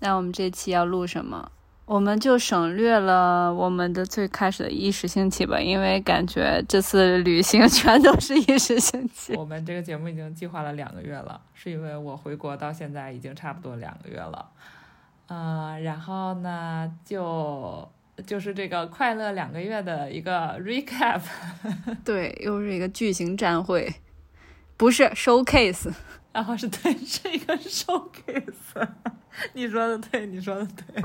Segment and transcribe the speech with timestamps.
[0.00, 1.50] 那我们这期要录什么？
[1.84, 9.34] 我们就省略了我们的最开始的一时兴起吧，因为感觉这次旅行 全都是一时兴起。
[9.34, 14.50] 我们这个节目已经计划了两个月了，是因为我回国到现在已经差不多两个月了。
[15.28, 17.88] 嗯，然后呢，就
[18.26, 21.22] 就是这个快乐两个月的一个 recap。
[22.04, 23.94] 对，又是一个巨型展会，
[24.76, 25.90] 不是 showcase。
[26.32, 28.88] 然后是对，是一个 showcase。
[29.54, 31.02] 你说的对，你说的对。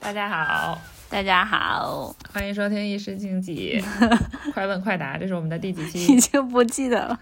[0.00, 3.82] 大家好，大家好，欢迎收听一时兴起，
[4.52, 6.12] 快问快答，这是我们的第几期？
[6.12, 7.18] 已经不记得了，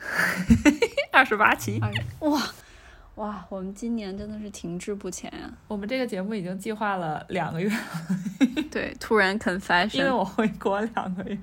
[1.13, 1.81] 二十八期。
[2.21, 2.41] 哇
[3.21, 5.51] 哇，我们今年真的是停滞不前呀！
[5.69, 7.77] 我们这个节目已经计划了两个月了。
[8.73, 11.39] 对，突然 confession，因为我回国两个月。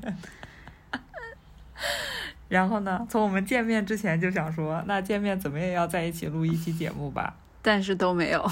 [2.49, 7.35] 然后呢，从我们见面之前就想说，那见面怎么也要在一起录一期节目吧？
[7.61, 8.43] 但是都没有，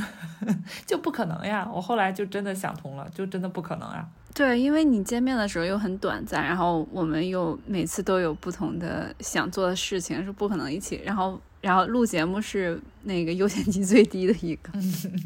[0.86, 1.68] 就不可能呀！
[1.70, 4.08] 我后来就真的想通了，就真的不可能啊。
[4.32, 11.02] 对，因为你见面的时候又很短暂，然后我们又每次都有不同的想做的事情，是不可能一起。
[11.04, 14.72] 然后，然后录节目是那个优先级最低的一个。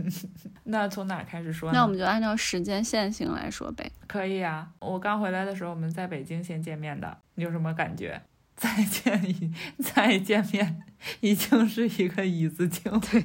[0.64, 1.72] 那从哪开始说？
[1.72, 3.91] 那我们就按照时间线性来说呗。
[4.06, 8.20] 可以啊，我刚回来的时候我们在北京先见面的，你有什么感觉？
[8.56, 10.83] 再见一 再见面，
[11.20, 12.92] 已经是一个椅子精。
[13.00, 13.25] 对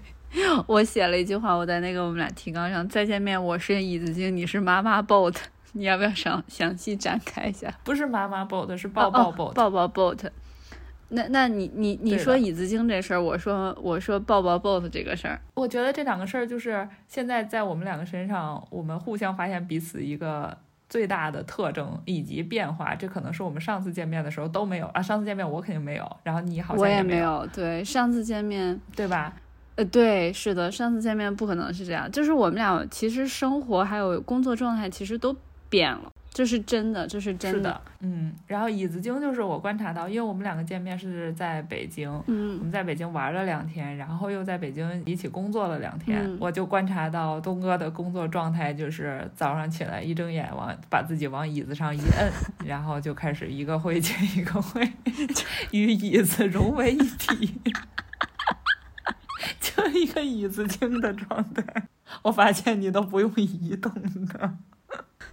[0.66, 5.36] 我写了一句话，我在那个我们俩提纲上，再见面，我是椅子精，你是妈妈 boat，
[5.74, 7.74] 你要不要详详细展开一下？
[7.84, 10.30] 不是妈妈 boat，是抱抱 boat，抱抱 boat。
[11.10, 20.58] 那那你你你说椅子精这事儿，我说我说抱抱 boss 这个事儿，我觉得这两个事儿就是现在在我们两个身上，我们互相发现彼此一个。
[20.88, 25.02] 最大的特征以及变化，这可能是我们上次见面的时候都没有啊。
[25.02, 27.46] 上次见面我肯定没有，然后你好像也没有。
[27.52, 29.34] 对，上次见面，对吧？
[29.78, 32.10] 呃，对，是的，上次见面不可能是这样。
[32.12, 35.36] 就是我们俩其实生活还有工作状态其实都
[35.70, 36.12] 变了。
[36.36, 38.34] 这是真的，这是真的，嗯。
[38.46, 52.30] 然后椅子精就是我观察到，因为我们两个见面是在北京，嗯，我们在北京玩了两天，然后又在北京一起工作了两天，我就观察到东哥的工作状态就是早上起来一睁眼往把自己往椅子上一摁，
[52.68, 54.92] 然后就开始一个会接一个会，
[55.72, 57.62] 与椅子融为一体，
[59.62, 61.64] 就一个椅子精的状态。
[62.24, 63.90] 我发现你都不用移动
[64.28, 64.58] 的。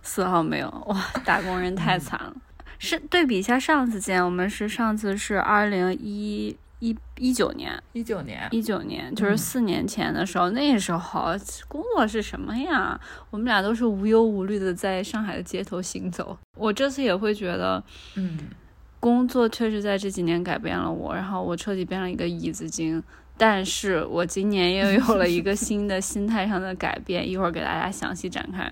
[0.02, 1.00] 丝毫没有哇！
[1.24, 2.34] 打工人太惨了。
[2.78, 10.50] 是对比一下上次见，我们是上次是二零一一一九年，一九年，一九年，就是四年前的时候。
[10.50, 13.00] 那时候工作是什么呀？
[13.30, 16.36] 我们俩都是无忧无虑的在上海的街头行走。
[16.56, 17.80] 我这次也会觉得，
[18.16, 18.36] 嗯，
[18.98, 23.00] 工作确实在这几年改变了我，然后我彻底变了一个椅子精。
[23.38, 28.70] 但是我今年又有了一个新的心态上的改变，一会儿给大家详细展开。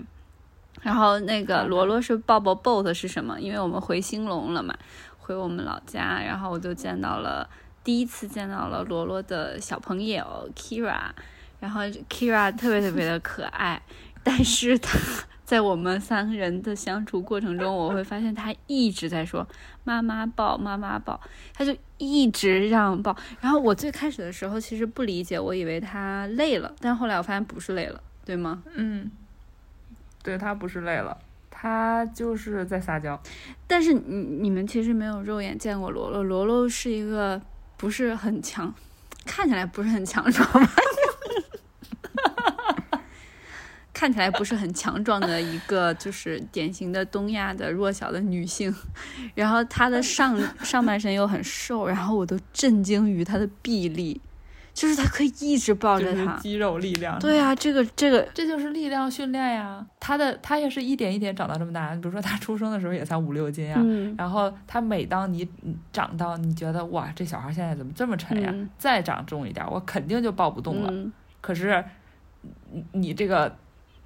[0.83, 3.39] 然后那个罗罗是抱抱 boat 是什么？
[3.41, 4.75] 因为我们回兴隆了嘛，
[5.19, 7.49] 回我们老家，然后我就见到了
[7.85, 11.11] 第一次见到了罗罗的小朋友 Kira，
[11.59, 13.83] 然后 Kira 特别特别的可爱，
[14.23, 14.99] 但是他
[15.45, 19.47] 在我们三个人的相处过程中，我会发现他一直在说
[19.85, 21.21] 妈妈抱妈妈抱，
[21.53, 23.15] 他就一直让抱。
[23.41, 28.63] 然后我最开始的时候其实不理解，我以为他累了，但后来我发现不是累了，对吗？
[28.75, 29.11] 嗯。
[30.23, 31.17] 对他不是累了，
[31.51, 33.21] 他就是在撒娇。
[33.67, 37.41] 但是你你们其实没有肉眼见过罗罗，罗罗是一个
[37.77, 38.75] 不是很强，
[39.25, 40.71] 看起来不是很强壮吧？
[43.93, 48.75] 看起来不是很强壮的一个，就是典型的东亚的弱小的女性。
[49.35, 54.19] 然后她的上上半身又很瘦，然后我都震惊于她的臂力。
[54.73, 57.19] 就是他可以一直抱着他，肌肉力量。
[57.19, 59.85] 对啊，这个这个这就是力量训练呀。
[59.99, 61.95] 他的他也是一点一点长到这么大。
[61.97, 63.83] 比如说他出生的时候也才五六斤啊，
[64.17, 65.47] 然后他每当你
[65.93, 68.55] 长到你觉得哇，这小孩现在怎么这么沉呀？
[68.79, 71.11] 再长重一点，我肯定就抱不动了。
[71.41, 71.85] 可是
[72.71, 73.55] 你你这个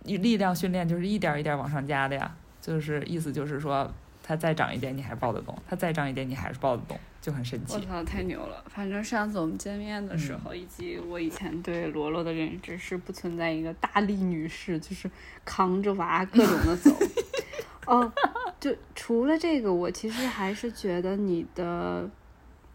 [0.03, 3.91] 你力量训练就是一点一点往上加的呀，就是意思就是说
[4.23, 6.99] 他再长一点你还抱得动，他再长一点你还是抱得动。
[7.25, 8.63] 就很神奇，我操，太牛了！
[8.69, 15.11] 反正上次我们见面的时候，以及我以前对罗罗的认知是不存在一个大力女士，就是
[15.43, 16.95] 扛着娃各种的走。
[17.87, 18.13] 哦，
[18.61, 22.11] 就除了这个，我其实还是觉得你的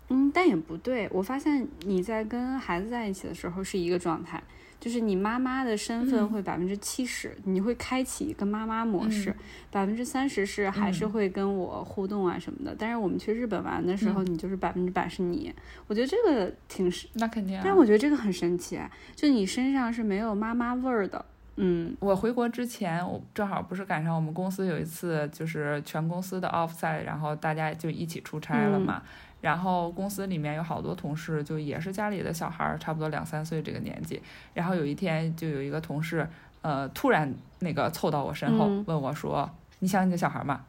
[0.08, 1.08] 嗯，但也不对。
[1.12, 4.42] 我发现你在跟孩子在一起的时候是一个状态，
[4.80, 9.36] 就是你妈妈的身份会百分之七十，你会开启一个妈妈模式，
[9.70, 12.76] 百分之三十是还是会跟我互动啊什么的。
[12.78, 15.54] 但是我们去日本玩的时候，你就是百分之百是你。
[15.88, 17.60] 我觉得这个挺是，那肯定。
[17.64, 18.80] 但我觉得这个很神奇，
[19.16, 21.26] 就你身上是没有妈妈味儿的。
[21.62, 29.04] 嗯，我回国之前，我正好不是赶上我们公司有一次就是全公司的 offsite，然后大家就一起出差了嘛。
[29.42, 34.22] 然后公司里面有好多同事，就也是家里的小孩儿，差不多两三岁这个年纪。
[34.54, 36.28] 然后有一天，就有一个同事，
[36.62, 39.50] 呃，突然那个凑到我身后问我说
[39.80, 40.62] ：“你想你的小孩吗？”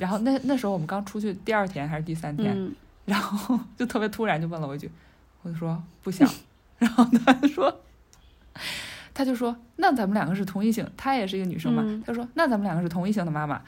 [0.00, 2.72] 然后那那时候我们刚出去第二天还是第三天，
[3.06, 4.90] 然后就特别突然就问了我一句，
[5.42, 6.28] 我就说不想。
[6.78, 7.80] 然后他说，
[9.14, 13.62] 他就说：“那咱们两个是同一性，她也是一个女生嘛。”他说：“那咱们两个是同一性的妈妈。”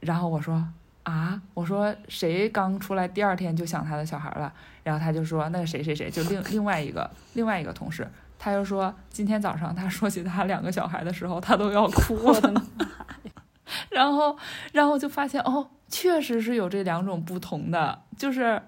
[0.00, 0.68] 然后我说。
[1.08, 1.40] 啊！
[1.54, 4.52] 我说谁刚出来第二天就想他的小孩了，
[4.82, 8.06] 然后他就说那个谁谁谁就另另外一个另外一个同事，
[8.38, 12.64] 他就说今天早上他说起他两个小孩的时候，他都要哭了。
[13.90, 14.36] 然后
[14.72, 18.60] 然后就发现哦，确实是有这两种不同的，就是。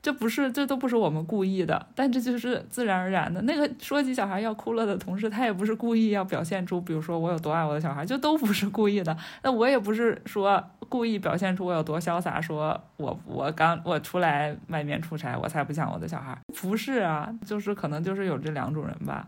[0.00, 3.42] 这不是，这都不是我们故意的，但这就是自然而然的。
[3.42, 9.14] 那个说起小孩要哭了的同事，他也不是故意要表现出，比如说我有多爱我的小孩，就都不是故意的。
[9.42, 19.26] 那我也不是说故意表现出我有多潇洒，说我我刚我出来外面出差，我才不想我的小孩，不是啊，就是可能就是有这两种人吧。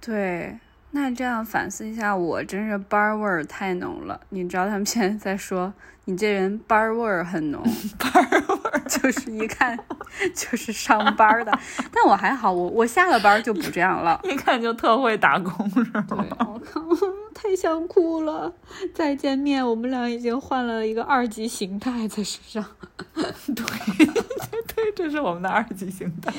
[0.00, 0.56] 对。
[0.92, 4.18] 那这样反思一下，我真是班儿味儿太浓了。
[4.30, 5.70] 你知道他们现在在说
[6.06, 7.62] 你这人班儿味儿很浓，
[7.98, 9.76] 班儿味儿就是一看
[10.34, 11.52] 就是上班的。
[11.92, 16.06] 但我还好，我我下了班就不这样了， 一看就特会打工是吗？
[16.08, 16.80] 我靠，
[17.36, 18.50] 太想哭了。
[18.94, 22.64] 再见面，我们俩已经换了一个二级形态在身上。
[23.54, 23.64] 对。
[24.76, 26.30] 对，这是我们的二级形态。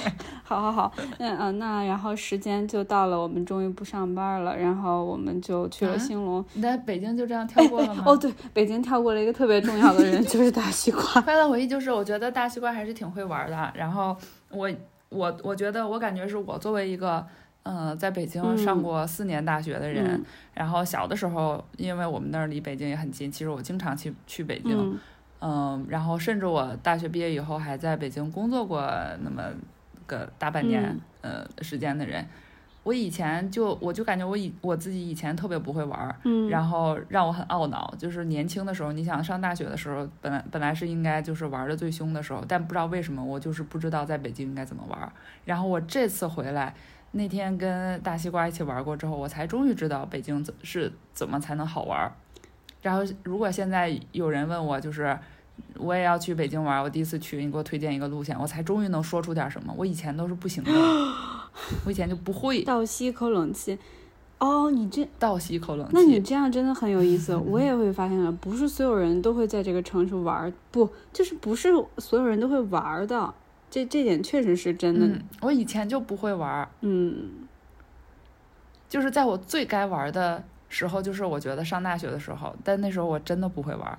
[0.44, 6.44] 好，好，好，嗯嗯，那然后时间就到了，我们终于不上班了，然后我们就去了兴隆。
[6.54, 8.04] 你在北京就这样跳过了吗？
[8.06, 11.04] 哦，对，北京跳过了一个特别重要的人，就是大西瓜。
[11.22, 13.74] 快乐回忆就是，我觉得大西瓜还是挺会玩的。
[13.74, 14.16] 然后
[14.52, 14.70] 我
[15.10, 17.26] 我我觉得我感觉是我作为一个
[17.68, 20.24] 嗯在北京上过四年大学的人，
[20.54, 24.98] 然后小的时候因为我们那儿离北京也很近，其实我经常去去北京。
[25.40, 28.82] 嗯，然后甚至我大学毕业以后还在北京工作过
[29.22, 29.44] 那么
[30.08, 32.26] 个大半年，呃，时间的人，
[32.82, 45.14] 我以前就我就感觉我以我自己以前特别不会玩，嗯，然后让我很懊恼，就是年轻的时候，你想上大学的时候，本来本来是应该就是玩的最凶的时候，但不知道为什么我就是不知道在北京应该怎么玩，
[45.46, 46.74] 然后我这次回来
[47.12, 52.12] 那天跟大西瓜一起玩过之后，我才终于知道北京怎是怎么才能好玩。
[52.82, 55.18] 然后，如果现在有人问我，就是
[55.76, 59.74] 我也要去北京玩，我第一次去，你给我推荐一个路线，我才终于能说出点什么。
[59.76, 60.72] 我以前都是不行的，
[61.86, 63.78] 我以前就不会倒吸一口冷气。
[64.38, 67.36] 哦，你这倒吸一口冷气，那你这样真的很有意思。
[67.36, 73.34] 我也会发现了，不是所有人都会在这个城市玩，不，就是不是所有人都会玩的。
[73.70, 75.20] 这这点确实是真的。
[75.42, 77.48] 我以前就不会玩，嗯，
[78.88, 80.44] 就是在我最该玩的。
[80.70, 83.98] 时候就是我觉得上大学的时候，但那时候我真的不会玩，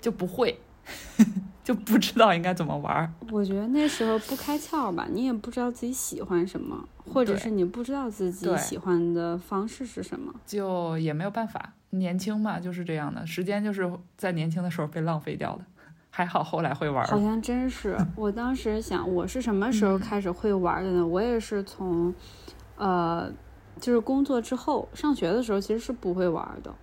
[0.00, 0.58] 就不会，
[1.62, 3.14] 就不知道应该怎么玩。
[3.30, 11.74] 我觉得那时候不开窍吧，你也不知道自己喜欢什么，或者是你不知道自己喜欢的方式是什么，就也没有办法。
[11.90, 15.64] 年轻嘛，就是这样的，时间就是在年轻的时候被浪费掉的。
[16.10, 17.96] 还好后来会玩，好像真是。
[18.16, 21.06] 我当时想，我是什么时候开始会玩的呢？
[21.06, 22.14] 我也是从，
[22.76, 23.32] 呃。
[23.80, 26.74] 就是工作之后，上学的时候其实是不会玩的，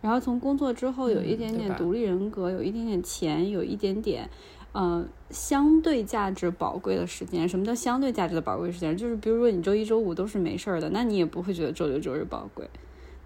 [0.00, 4.30] 然后从工作之后有一点点独立人格，有一点点钱，有一点点，
[4.70, 7.48] 呃，相对价值宝贵的时间。
[7.48, 8.96] 什么叫相对价值的宝贵时间？
[8.96, 12.68] 就是比如说你周一周五都是没事儿的，那你也不会觉得周六周日宝贵。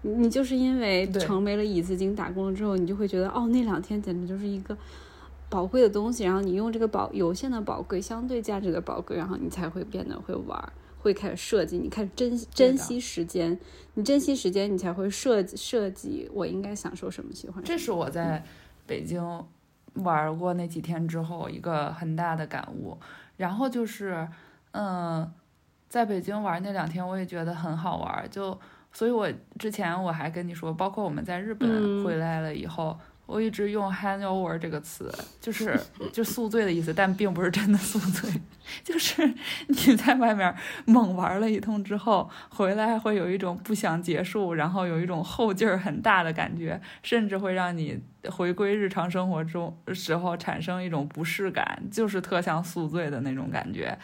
[0.01, 4.75] 你就是因为成为了椅子精打工了之后，你就会觉得哦，那两天简直就是一个
[5.51, 6.23] 宝贵的东西。
[6.23, 10.73] 然后你用这个宝有限的宝贵、相对价值的宝贵，然后你才会变得会玩。
[11.03, 13.59] 会开始设计，你开始珍珍惜时间，
[13.95, 16.29] 你珍惜时间，你才会设计设计。
[16.31, 17.33] 我应该享受什么？
[17.33, 17.63] 喜欢？
[17.63, 18.43] 这是我在
[18.85, 19.19] 北京
[19.95, 22.95] 玩过那几天之后一个很大的感悟。
[23.35, 24.27] 然后就是，
[24.73, 25.27] 嗯，
[25.89, 28.29] 在北京玩那两天，我也觉得很好玩。
[28.29, 28.55] 就，
[28.93, 29.27] 所以我
[29.57, 32.95] 之前我还跟你说，包括我们在日本回来了以后。
[33.31, 35.09] 我一直用 hangover 这个词，
[35.39, 35.79] 就是
[36.11, 38.29] 就宿醉的意思，但并不是真的宿醉，
[38.83, 39.25] 就是
[39.67, 47.97] 你在外面猛玩了一通之后，回来会有一种不想结束，然后有一种后劲儿很大的感觉，甚至会让你
[48.29, 53.97] 回归日常生活中时候产生一种不适感，就是特像宿醉的那种感觉。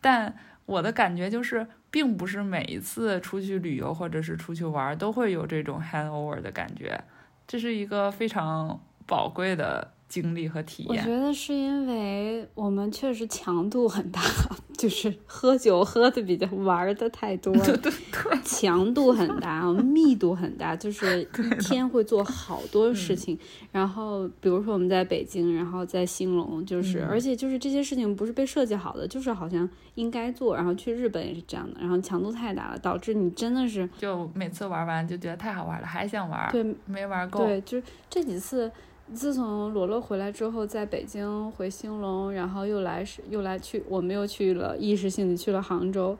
[0.00, 0.32] 但
[0.66, 7.02] 我的感觉就是，并不是每一次出去旅游或者是出去玩都会有这种 hangover 的感觉。
[7.48, 10.90] 这是一个非常宝贵的经历和体验。
[10.90, 14.20] 我觉得是因为我们确实强度很大，
[14.76, 17.80] 就是喝酒喝的比较玩的太多了，
[18.44, 23.38] 强度很大， 密度很大，就是一天会做好多事情。
[23.70, 30.56] 然后比如说我们在北京，然后在兴隆，就是而且就是这些事情不是被设计好的，就是好像应该做。
[30.56, 37.44] 然后去日本也是这样的，然后强度太大了，导致你真的是就每次玩完就觉得太好玩了，还想玩，对，没玩够。
[37.44, 38.70] 对，就是这几次，
[39.14, 46.16] 自从罗罗回来之后，在北京回兴隆，然后又来又来去，我们又去了一时兴起去了杭州，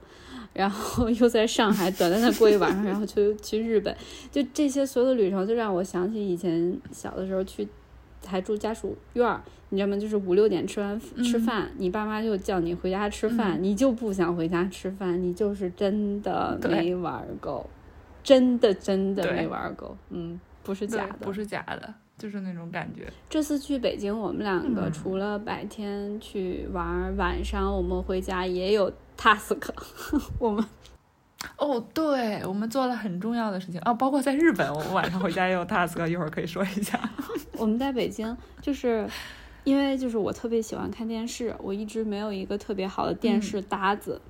[0.52, 3.94] 然后 又在上海短暂的过一晚上，然后就去日本，
[4.30, 7.68] 就这些所有的旅程，就让我想起以前小的时候去，
[8.26, 9.96] 还住家属院儿，你知道吗？
[9.96, 17.68] 就是五六点吃完吃饭，你爸妈就叫你回家吃饭，你就不想回家吃饭，你就是真的没玩够，
[18.22, 20.40] 真的真的没玩够，嗯。
[20.64, 23.10] 不是假的，不是假的，就是那种感觉。
[23.30, 29.56] 这次去北京，我们两个除了白天去玩，晚上我们回家也有 task。
[30.38, 30.64] 我们
[31.56, 36.98] 哦，对，我们做了很重要的事情啊，包括在日本，我们晚上回家也有 task，一会儿可以说一下。
[37.56, 39.08] 我们在北京，就是
[39.62, 44.20] 因为就是我特别喜欢看电视，我一直没有一个特别好的电视搭子。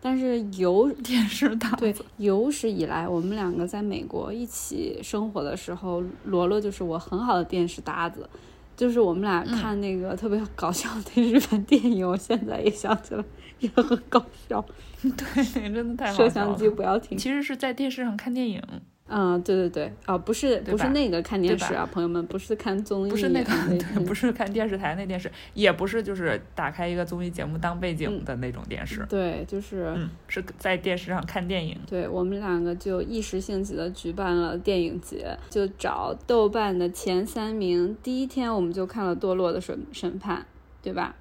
[0.00, 8.28] 但是有电视搭对有史以来，我们两个在美国一起生活的时候，罗罗就是我很好的电视搭子。
[8.76, 13.24] 就是我们俩看那个特别搞笑的日本电影，我现在也想起来，
[13.58, 14.64] 也很搞笑。
[15.02, 17.18] 对，真的太好摄像机不要停。
[17.18, 18.62] 其实是在电视上看电影。
[19.10, 29.96] 嗯，对对对，哦，不是不是那个看电视啊，朋友们，不是看综艺，不是那个，对不是看电视台那电视，也不是就是打开一个综艺节目当背景的那种电视，对，就是
[30.28, 31.74] 是在电视上看电影。
[31.86, 40.40] 对我们两个就一时兴起的举办了电影节，就找豆瓣的前三名，第一天我们就看了《堕落的审审判》，
[40.82, 41.16] 对吧？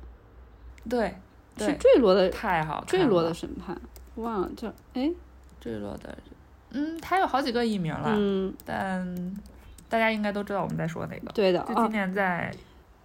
[0.89, 1.15] 对，
[1.57, 3.79] 是坠落的，太好，坠落的审判，
[4.15, 5.09] 忘了叫哎，
[5.61, 6.17] 坠落的。
[6.77, 9.35] 嗯，他有好几个艺名了，嗯，但
[9.89, 11.31] 大家应该都知道我们在说哪个。
[11.33, 12.53] 对的，就今年在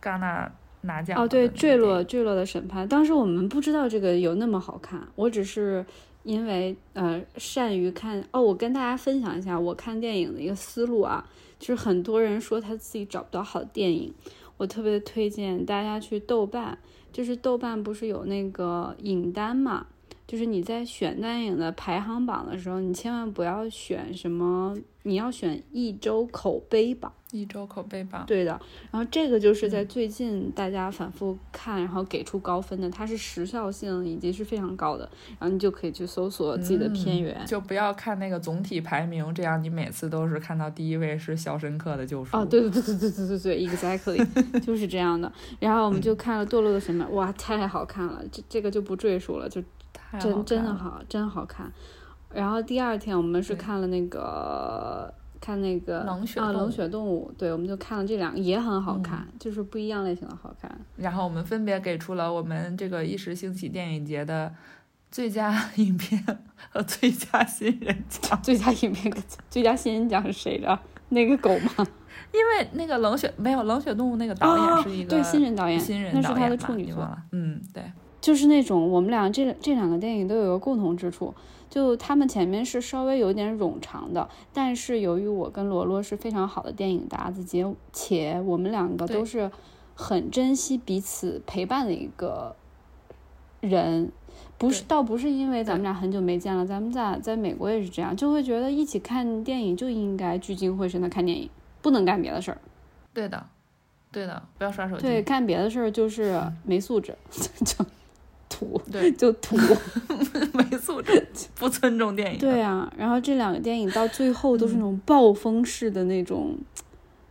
[0.02, 0.50] 戛纳
[0.82, 1.18] 拿奖。
[1.18, 2.86] 哦，对，坠落，坠落的审判。
[2.86, 5.84] 当时我们不知道这个有那么好看，我只是
[6.22, 8.22] 因为呃善于看。
[8.30, 11.24] 哦，我跟大家分享一下我看电影的一个思路啊，
[11.58, 14.12] 就是很多人说他自己找不到好电影，
[14.58, 16.76] 我特别推荐大家去豆瓣，
[17.10, 19.86] 就是豆瓣不是有那个影单嘛。
[20.32, 27.12] 就是你在选电影的排行榜的时候，你千万不要选什么，你要选一周口碑榜。
[27.32, 28.58] 一周口碑榜，对的。
[28.90, 35.06] 然后这个就是在最近大家反复看，然后给出高分的，它是时效性以及是非常高的。
[35.38, 42.34] 然后你就可以去搜索自己的片源，就不要看那个总体排名，这样你每次都是看到第一位是《肖申克的救赎》。
[42.40, 45.30] 哦，对对对对对对对对，exactly 就是这样的。
[45.60, 49.62] 然后我们就看了《堕落的审判》，哇，太好看了，这这个就不赘述了，就。
[50.20, 51.70] 真真的好，真好看。
[52.32, 56.04] 然后第二天我们是看了那个看那个啊
[56.52, 60.70] 冷血动物，对，我们就看了这两个也很好看，就是不一样类型的好看。
[60.96, 64.54] 然后我们分别给出了我们这个一时兴起电影节的
[65.11, 66.25] 最佳 影片
[66.70, 68.40] 和最佳新人奖。
[68.42, 69.12] 最佳影片、
[69.50, 70.78] 最佳新人奖是谁的？
[71.11, 71.87] 那个狗吗？
[72.32, 77.06] 因为那个冷血没有冷血动物那个导演是一个对新人导演，新人那是他的处女作。
[77.32, 77.82] 嗯，对。
[78.22, 81.34] 就是那种我们俩这这两个电影都有个共同之处，
[81.68, 89.50] 就他们前面是稍微有点冗长的，但是由于我跟罗罗是非常好的电影搭子，且且我们两个都是
[89.94, 92.54] 很珍惜彼此陪伴的一个
[93.60, 94.12] 人，
[94.56, 101.50] 不是倒不是因为咱们俩很久没见了，咱们在在美国也是这样，就会觉得一起看电影就应该聚精会神的看电影，
[101.82, 102.58] 不能干别的事儿。
[103.12, 103.44] 对的，
[104.12, 105.02] 对的，不要刷手机。
[105.02, 107.16] 对，干别的事儿就是没素质，
[107.66, 107.84] 就。
[108.62, 109.57] 土 对就土，
[110.54, 111.26] 没素质，
[111.57, 112.38] 不尊重电影。
[112.38, 116.57] 对啊，然后这两个电影到最后都是那种暴风式的那种，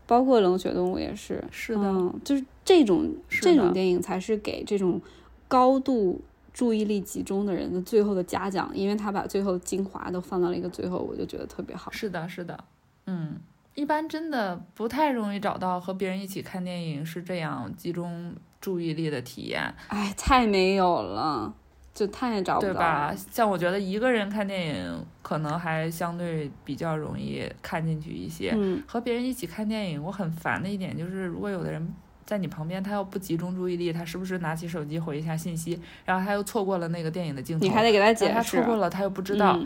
[0.06, 1.44] 包括《冷血动物》也是。
[1.52, 5.02] 是的，就是这种这种电影才是给这种
[5.48, 6.20] 高度
[6.54, 11.92] 注意力集中的人的最后的嘉奖，因为他把最后精华都放到了一个最后，我就觉得特别好。
[11.92, 12.62] 是的，是的，
[13.06, 13.36] 嗯，
[13.76, 19.74] 一般真的不太容易找到和别人一起看电影是这样集中注意力的体验。
[19.89, 21.53] 哎，太没有了，
[21.94, 23.13] 就太找不到，对吧？
[23.32, 28.53] 像我觉得一个人看电影可能还相对比较容易看进去一些。
[28.56, 31.94] 嗯，和别人一起看电影，我很烦的一点就是，如果有的人
[32.25, 38.34] 在你旁边，他要不集中注意力，他时不时拿起手机回一下信息，然后他又错过了那个电影的镜头，你还得给他解释。
[38.34, 39.60] 他错过了，他又不知道。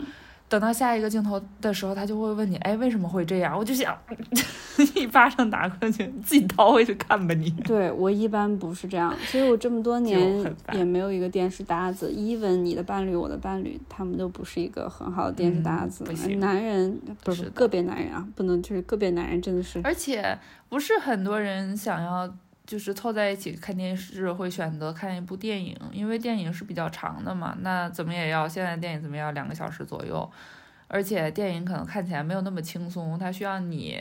[0.48, 3.96] 等到下一个镜头的时候，他就会问你：“哎，为什么会这样？”我就想
[4.94, 7.50] 一巴掌打过去，自己掏回去看吧你。
[7.64, 12.10] 对我一般不是这样，所以我这么多年也没有一个电视搭子。
[12.12, 16.04] even 你的伴侣，我的伴侣，他们都不是一个很好的电视搭子。
[16.36, 19.80] 男人不是个别男人啊，不能就是个别男人真的是。
[19.82, 20.38] 而且
[20.68, 22.32] 不是很多人想要。
[22.66, 27.56] 就是凑在一起看电视，会选择看一部电影，因为电影是比较长的嘛。
[27.60, 30.28] 那怎么也要现在电影怎么要两个小时左右，
[30.88, 33.96] 而且电影可能看起来没有那么轻松，它需要你，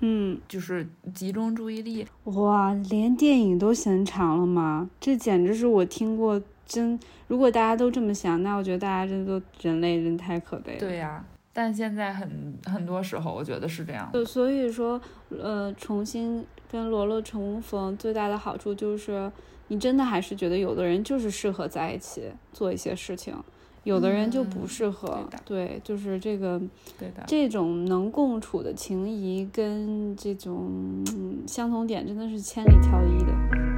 [0.00, 2.06] 嗯，就是集中注意力。
[2.24, 4.90] 哇，连电影都嫌长了吗？
[5.00, 7.00] 这简直是我听过真。
[7.26, 10.78] 如果大家都这么想，那我觉得大家真都人类真太可悲了。
[10.78, 11.24] 对呀。
[11.52, 14.08] 但现在很很多时候，我觉得是这样。
[14.12, 19.30] 就所以说，呃，重新跟罗罗重逢最大的好处就是，
[19.68, 23.34] 你真的还是觉得有的人就是适合在一起做一些事情，
[23.82, 25.28] 有的人就不适合。
[25.44, 26.60] 对，就是这个，
[26.98, 31.04] 对的，这种能共处的情谊跟这种
[31.46, 33.69] 相同点真的是千里挑一的。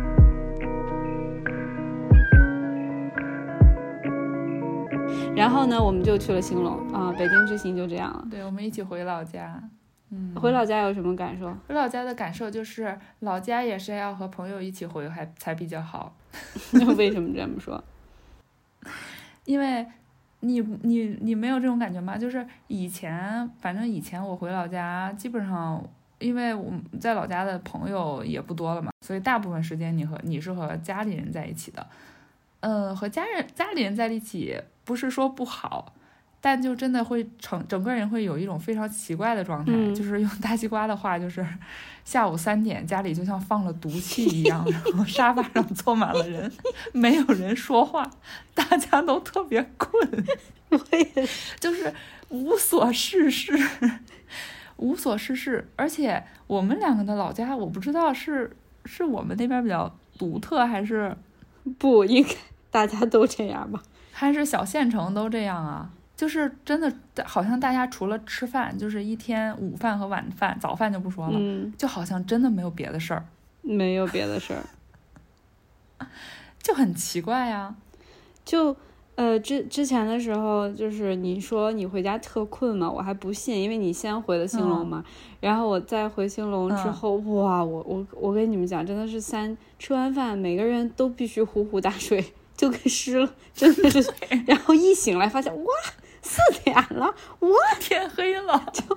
[5.35, 8.25] 然后呢，我们就去了兴隆啊，北京之行就这样了。
[8.31, 9.61] 对，我们一起回老家。
[10.11, 11.47] 嗯，回老家有什么感受？
[11.67, 16.15] 回老家的感受就是，老家也是要和朋友一起回，还才比较好。
[16.97, 17.83] 为什么这么说？
[19.45, 19.85] 因为
[20.41, 22.17] 你你你没有这种感觉吗？
[22.17, 25.83] 就是以前，反正以前我回老家，基本上，
[26.21, 31.85] 因为我在老家的朋友也不多了嘛，所以大部分时间你和你是和家里人在一起的。
[32.61, 34.57] 嗯，和家人家里人在一起。
[34.85, 35.95] 不是说不好，
[36.41, 41.47] 但就真的会成整个人会有一种非常奇怪的状态，就是用大西瓜的话，就是
[42.05, 46.51] 下午三点家里就像放了毒气一样， 然后沙发上坐满了人，
[46.93, 48.11] 没有人说话，
[48.55, 50.25] 大家都特别困，
[50.71, 51.29] 我也
[51.61, 51.95] 就是
[52.31, 53.53] 无所事事，
[54.79, 55.71] 无所事事。
[55.77, 61.17] 而且我们两个的老家，我不知道是是我们那边比较独特，还是
[61.79, 62.31] 不应该
[62.71, 63.81] 大家都这样吧。
[64.23, 66.93] 还是小县城都这样啊，就是真的，
[67.25, 71.39] 好像大家除了吃饭，就是一天午饭和晚饭，早饭就不说了，
[71.77, 73.25] 就好像真的没有别的事儿，
[73.63, 76.07] 没有别的事儿，
[76.63, 77.75] 就很奇怪呀。
[78.45, 78.77] 就
[79.17, 85.05] 呃之之前的时候，就是你说你回家特困嘛，我还不信，因为你先回了兴隆嘛，
[85.41, 92.25] 然后我再回兴隆之后，哇，我我我跟你们讲，真的是三吃完饭，每个人都必须呼呼大睡。
[92.63, 94.01] 就给湿了，真的是。
[94.47, 95.73] 然后一醒来发现，哇，
[96.23, 97.07] 四点了，
[97.41, 98.97] 哇，天黑了，就，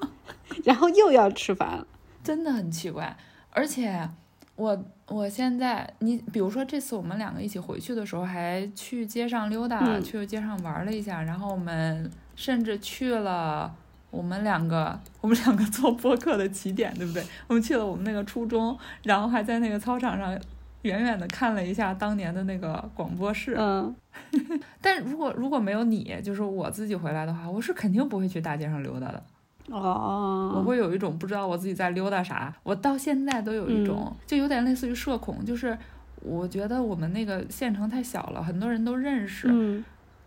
[0.63, 1.87] 然后又要吃饭了，
[2.23, 3.17] 真的很奇怪。
[3.49, 4.07] 而且
[4.55, 13.75] 我我现在，你比如说这次我们两个一起回去的时候，还去街上溜达，去街上玩了一下，然后我们甚至去了
[14.11, 17.25] 我们两个我们两个做播客的起点，对不对？
[17.47, 20.39] 我们去了我们那个初中，然后还在那个操场上。
[20.85, 23.93] 远远的看了一下当年的那个广播室，嗯，
[24.79, 29.23] 但如果如果没有你，就是我自己回来的话，我是肯定不会去大街上溜达的。
[29.69, 35.75] 哦，我会有一种不知道我自己在溜达啥，我到现在都有一种，就有点类似于社恐，就是
[36.21, 39.47] 我觉得我们那个县城太小了，很多人都认识，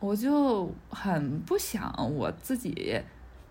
[0.00, 3.00] 我就很不想我自己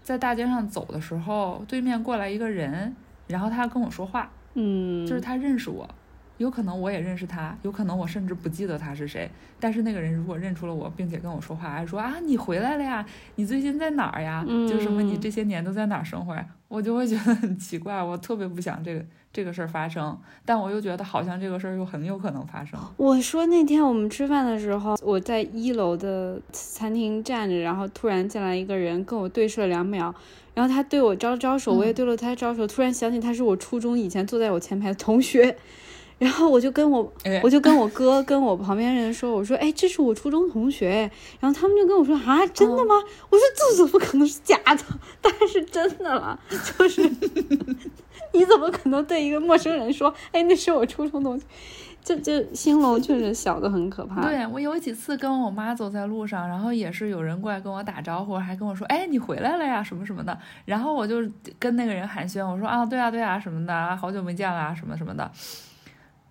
[0.02, 2.94] 在大街上走的时候，对面过来一个人，
[3.28, 5.90] 然后他跟我说话，嗯，就是他认识我。
[6.38, 9.30] 有可能我也认识他，有可能我甚至不记得他是谁。
[9.60, 14.46] 但是那个人如果认出了我，并且跟我说话，还说啊你回来了呀，你最近在哪儿呀？
[14.70, 16.46] 就什么你这些年都在哪儿生活呀？
[16.68, 22.80] 我就会觉得很奇怪，我特别不想这个这个事儿发生，但我又觉得好像这个事儿又很有可能发生。
[22.98, 30.14] 我说那天我们吃饭的时候，我在一楼的餐厅站着，然后突然进来一个人跟我对视了两秒，
[30.54, 35.58] 然后他对我招招手，我也对了他招手，突然想起他是我初中以前坐在我前排的同学。
[36.20, 41.10] 然后我就跟我，我就跟我哥跟我旁边人说，我说，哎，这是我初中同学。
[41.40, 42.96] 然后他们就跟我说，啊，真的吗？
[43.30, 44.84] 我说这怎么可能是假的？
[45.22, 46.40] 当然是真的了。
[46.50, 47.02] 就是
[48.34, 51.46] 你怎么可能对一个陌生人说，哎，那是我初中同学？
[52.04, 54.22] 这这兴隆确实小的很可怕。
[54.22, 60.38] 对我有几次跟我妈走在路上，然后也是有人过来跟我打招呼，还跟我说，哎，你回来了呀，什么什么的。
[60.64, 61.18] 然后我就
[61.60, 65.30] 跟那个人寒暄，我说啊，对啊，对啊，什么的，好久没见了，什么什么的。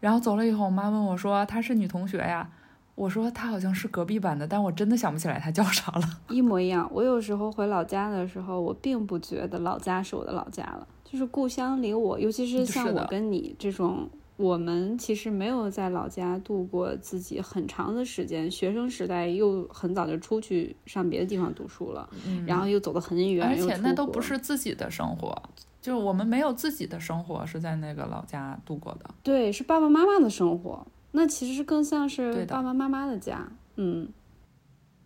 [0.01, 2.49] 然后走了以后，我妈问我说：“她是女同学呀？”
[2.95, 6.03] 我说：“她好像是隔壁班的，但我真的想不起来她叫啥了。
[6.31, 6.89] ”一模一样。
[6.93, 22.09] 我有时候回老家的时候，我并不觉得老家是我的老家了，就是故乡离我，尤其是像我跟你这种，我们其实没有在老家度过自己很长的时间，学生时代又很早就出去上别的地方读书了，
[22.47, 25.43] 然后又走得很远，而且那都不是自己的生活。
[25.87, 29.09] 就是我们没有自己的生活，是在那个老家度过的。
[29.23, 33.49] 对，是爸爸妈妈的生活，那其实是更像是爸爸妈妈的家。
[33.77, 34.09] 嗯，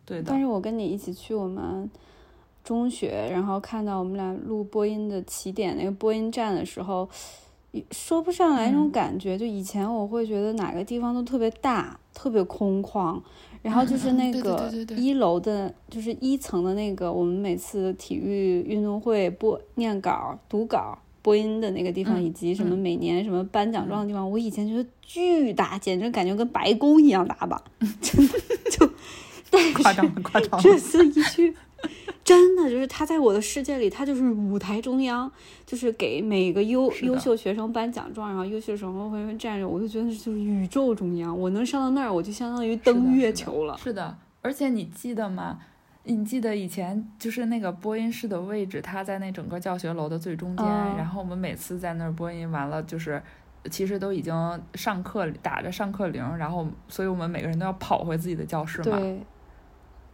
[0.07, 0.25] 对的。
[0.27, 1.91] 但是我跟你一起去我们
[2.65, 7.07] 中学，然后看到我们俩录播音的起点那个播音站的时候，
[7.91, 9.37] 说不上来那种感觉。
[9.39, 13.21] 就以前我会觉得哪个地方都特别大，特别空旷。
[13.63, 27.63] 然后就是那个一楼的，就是一层的那个，我们每次体育运动会播念稿、读稿、播音的那个地方，以及什么每年什么颁奖状的地方，我以前觉得巨大，简直感觉跟白宫一样大吧，
[28.01, 28.39] 真的
[28.71, 28.91] 就，
[29.83, 31.55] 夸张 夸张，这次一去。
[32.31, 35.31] 真的就是他在我的世界里，他就是舞台中央，
[35.67, 43.77] 就是给每个优优秀学生颁奖状，然后优秀学生会站着，我就觉得就是宇宙中央，我能上到那儿，我就相当于登月球了。
[43.77, 45.59] 是的，而且你记得吗？
[46.05, 50.67] 你记得以前就是那个播音室的位置，它在那整个教学楼的最中间，
[50.97, 53.23] 然后我们每次在那儿播音完了，就是
[53.71, 58.99] 其实都已经上课打着上课铃，然后所以我们每个人都要跑回自己的教室嘛。
[58.99, 59.21] 对。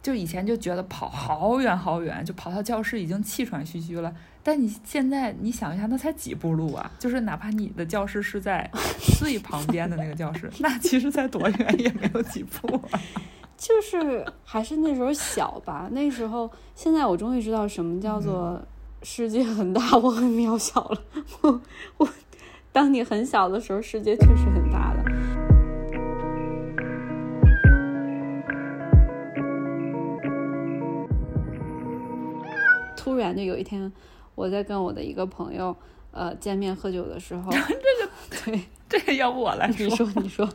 [0.01, 4.13] 就以前就觉得跑好远好远，就跑到教室已经气喘吁吁了。
[4.41, 6.89] 但你现在你想一下，那才几步路啊！
[6.97, 8.69] 就是哪怕你的教室是在
[9.19, 12.81] 最旁边的那个教室， 那其实才多远也没有几步。
[13.57, 18.61] 就是还是那时候小吧，那时候现在我终于知道什么叫做
[19.03, 21.01] 世界很大，我很渺小了。
[21.41, 21.61] 我
[21.97, 22.07] 我，
[22.71, 25.03] 当你很小的时候，世界确实很大的。
[33.17, 33.91] 突然就有一天，
[34.35, 35.75] 我在跟我的一个朋友，
[36.11, 37.49] 呃，见面喝酒的时候，
[38.29, 40.47] 这个对，这个要不我来说，你说，你说。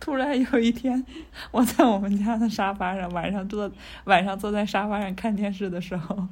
[0.00, 1.06] 突然有一天，
[1.52, 3.70] 我在我们家的沙发上，晚上坐
[4.06, 6.26] 晚上坐在沙发上看电视的时候，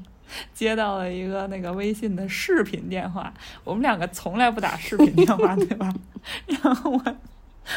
[0.52, 3.32] 接到了一个那个微信的视频电话。
[3.62, 5.94] 我们两个从来不打视频电话，对吧？
[6.64, 7.16] 然后我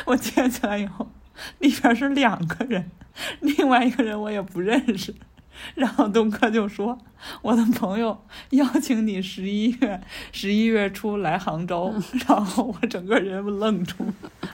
[0.05, 1.07] 我接起来以后，
[1.59, 2.89] 里边是两个人，
[3.41, 5.13] 另外一个人我也不认识。
[5.75, 6.97] 然后东哥就说
[7.41, 8.17] ：“我的朋友
[8.51, 11.93] 邀请你十一月十一月初来杭州。”
[12.27, 14.05] 然后我整个人愣住，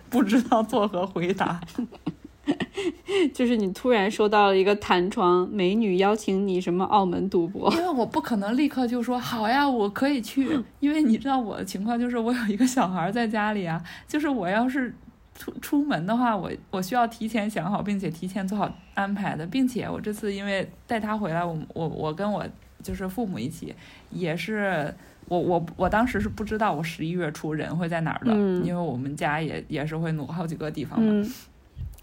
[0.09, 1.59] 不知道作何回答。
[3.33, 7.71] 就是你突然收到了一个弹窗美女邀请你什么澳门赌博？
[7.73, 10.59] 因为我不可能立刻就说好呀，我可以去。
[10.79, 14.93] 因为你知道我的情况就是我有一个小孩在家里啊，就是我要是。
[15.39, 22.45] 出出门的话，我我需要提前想好，并且提前做好安排的，并且我这次因为带他回来，我我我跟我
[22.83, 23.73] 就是父母一起，
[24.09, 24.93] 也是
[25.29, 28.33] 我我我当时是不知道我十一月初人会在哪儿的，
[28.65, 31.25] 因为我们家也也是会挪好几个地方嘛。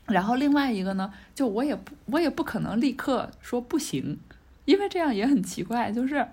[0.06, 4.18] 然后另外一个呢，就我也不我也不可能立刻说不行，
[4.64, 6.26] 因为这样也很奇怪，就是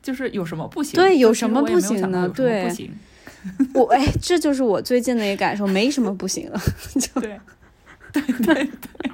[0.00, 1.00] 就是有什么不行？
[1.00, 2.28] 对，有什么不行呢？
[2.28, 2.70] 对。
[3.74, 6.60] 我哎，这就是我最近的一个感受，没什么不行了。
[7.00, 7.40] 就对，
[8.12, 9.12] 对对对。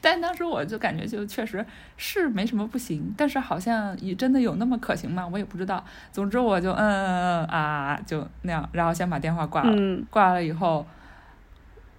[0.00, 1.64] 但当时我就感觉，就确实
[1.96, 5.28] 是没什么不行，但是好像也真的有那么可行吗？
[5.32, 5.84] 我也不知道。
[6.12, 9.76] 总之，我就嗯嗯嗯啊，就那样，然后先把电话挂了。
[10.10, 10.86] 挂了以后，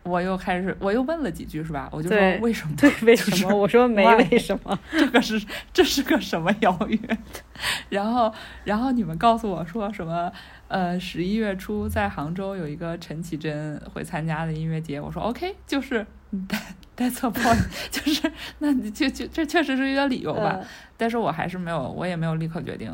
[0.04, 1.88] 我又开始，我又问了几句，是吧？
[1.92, 2.74] 我就说为什么？
[2.78, 3.56] 对，为什么？
[3.56, 4.78] 我说没 为什么。
[4.92, 5.42] 这个是
[5.74, 7.00] 这是个什么邀约？
[7.90, 8.34] 然后，
[8.64, 10.32] 然后你们告诉我说什么？
[10.74, 16.04] 呃，十一月初在杭州有一个陈绮贞会参加的音乐节，我说 OK，就是
[16.50, 16.60] 带
[16.96, 17.54] 带错炮，
[17.92, 20.60] 就是那你就就这确实是一个理由吧，
[20.98, 22.92] 但是我还是没有，我也没有立刻决定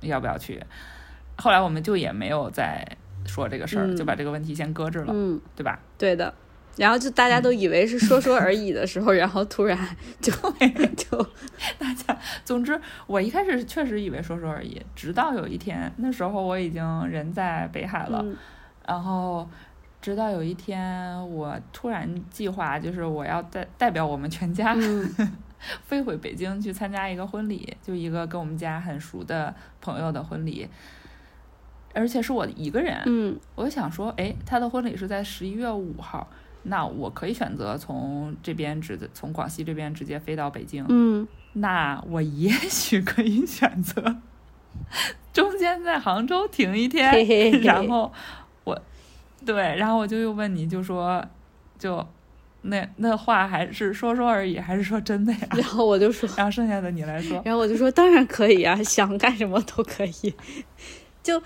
[0.00, 0.60] 要不要去，
[1.36, 2.84] 后来我们就也没有再
[3.26, 5.12] 说这个事儿，就把这个问题先搁置了，
[5.54, 5.78] 对吧？
[5.96, 6.34] 对的。
[6.76, 9.78] 然后就大家都以为是说说而已的时候， 然后突然
[10.20, 10.32] 就
[10.96, 11.26] 就
[11.78, 18.24] 大家，总之我一开始确实以为说说而已，直到有一天，那时候我已经人在北海了，
[18.86, 19.48] 然后
[20.02, 24.76] 直到有一天，我突然计划，就是我要代代表我们全家
[25.86, 30.68] 飞回北京去参加一个婚礼，就一个跟我们家很熟的朋友的婚礼，
[31.94, 33.00] 而且是我一个人。
[33.06, 36.28] 嗯，我就想说，哎，他的婚礼是在十一月五号，
[36.64, 40.84] 那我可以选择从这边直从广西这边直接飞到北京。
[40.88, 44.16] 嗯，那我也许可以选择。
[45.32, 48.12] 中间在杭州停一天，然后
[48.64, 48.80] 我，
[49.46, 51.24] 对，然后我就又问你，就说，
[51.78, 52.04] 就
[52.62, 55.48] 那那话还是说说而已，还是说真的呀？
[55.50, 57.40] 然后我就说，然后剩下的你来说。
[57.44, 60.34] 然后我就说，当然可以啊，想干什么都可以。
[61.22, 61.42] 就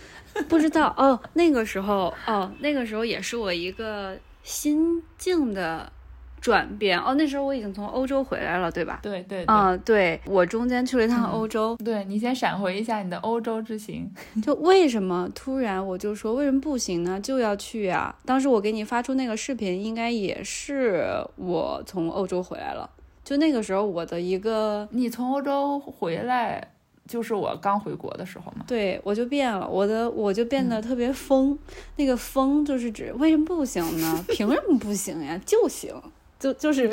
[0.49, 4.19] 不知道哦，那个时候哦，那个时候也是我一个
[4.49, 5.93] 心境的。
[6.41, 9.01] 转变哦，那时候我已经从欧洲回来了，对吧？
[9.03, 11.77] 对对啊，对我中间去了一趟欧洲。
[11.85, 14.09] 对你先闪回一下你的欧洲之行，
[14.41, 17.21] 就为什么突然我就说为什么不行呢？
[17.21, 18.15] 就要去呀！
[18.25, 22.89] 当时我给你发出那个视频，应该也是我从欧洲回来了。
[23.25, 26.71] 就那个时候，我的一个你从欧洲回来，
[27.09, 28.65] 就是我刚回国的时候嘛。
[28.69, 31.59] 对，我就变了，我的我就变得特别疯。
[31.97, 34.25] 那个疯就是指为什么不行呢？
[34.29, 35.41] 凭什么不行呀？
[35.45, 35.93] 就行。
[36.39, 36.89] 就就是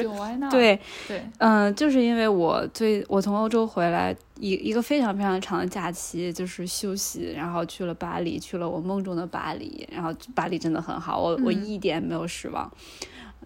[0.50, 12.68] 对对，嗯，就是因为我最我从欧洲回来一一个非常非常长的假期，就是休息，然后去了巴黎，去了我梦中的巴黎，然后巴黎真的很好，我我一点没有失望。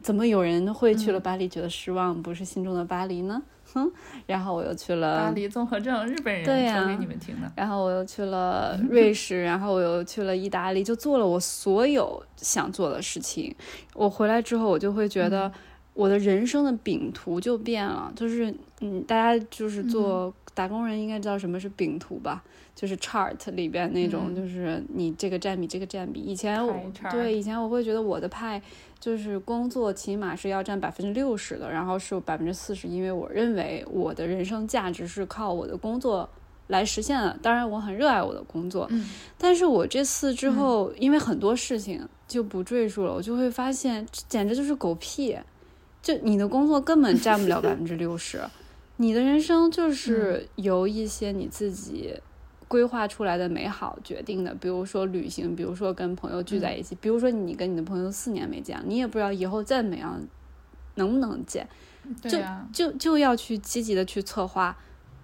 [0.02, 3.42] 怎么有人会去了巴黎觉得失望，不是心中的巴黎呢？
[3.74, 3.92] 哼，
[4.28, 7.52] 然后我又去了巴黎综合症，日本人说给你们听的。
[7.56, 13.56] 然后我又去了 瑞士，然后我又去了意大利，就做了我所有想做的事情。
[13.94, 15.52] 我回来之后，我就会觉得。
[15.96, 22.42] 我的人生的饼图就变了，就是嗯，大家就是做打工人应该知道什么是饼图吧？
[22.74, 26.22] 就是 chart 里边那种，就是你这个占比，这个占比。
[26.22, 26.74] 以前我
[27.12, 28.62] 对以前我会觉得我的派
[29.00, 36.30] 就是工作起码是要占百分之六十的，然后是百分之四十，因为我认为我的人生价值是靠我的工作
[36.68, 37.38] 来实现的。
[37.42, 38.90] 当然，我很热爱我的工作，
[39.38, 45.38] 但是我这次之后，因为很多事情就不赘述了，我就会发现简直就是狗屁。
[46.02, 48.42] 就你的工作根本占不了百分之六十，
[48.98, 52.14] 你的人生就是由一些你自己
[52.70, 60.18] 规划出来的美好决定的，比如说旅行，比如说跟朋友聚在一起，比如说你跟你的朋友四年没见，你也不知道以后再怎么样
[60.96, 61.68] 能不能见，
[62.22, 62.40] 就
[62.72, 64.78] 就就要去积极的去策划。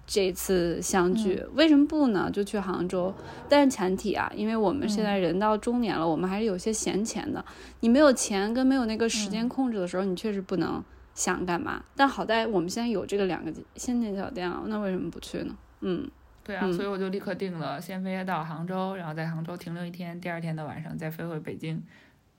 [0.08, 2.30] 这次相聚为什么不呢？
[2.32, 3.12] 就去杭州，
[3.48, 7.44] 但是前提啊，因为我们现在人到中年了，我们还是有些闲钱的。
[7.80, 10.80] 你没有钱跟没有那个时间控制的时候，你确实不能
[11.16, 11.82] 想干嘛。
[11.96, 15.56] 但好在我们现在有这个两个仙田小店了，那为什么不去呢？
[15.80, 16.08] 嗯，
[16.46, 21.82] 对啊，所以我就立刻定了，先飞到杭州，然后在杭州停留一天，第二天的晚上再飞回北京，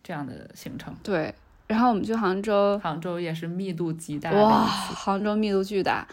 [0.01, 0.95] 这样的行程。
[1.03, 1.35] 对，
[1.67, 4.31] 然后我们去杭州，杭州也是密度极大。
[4.31, 6.07] 哇，杭州密度巨大。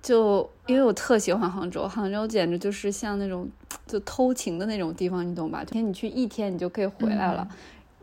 [0.00, 3.48] 就因为我特喜欢杭州，杭州简直就是像那种
[3.86, 5.64] 就偷情的那种地方，你懂吧？
[5.64, 7.48] 天你去一天，你就可以回来了。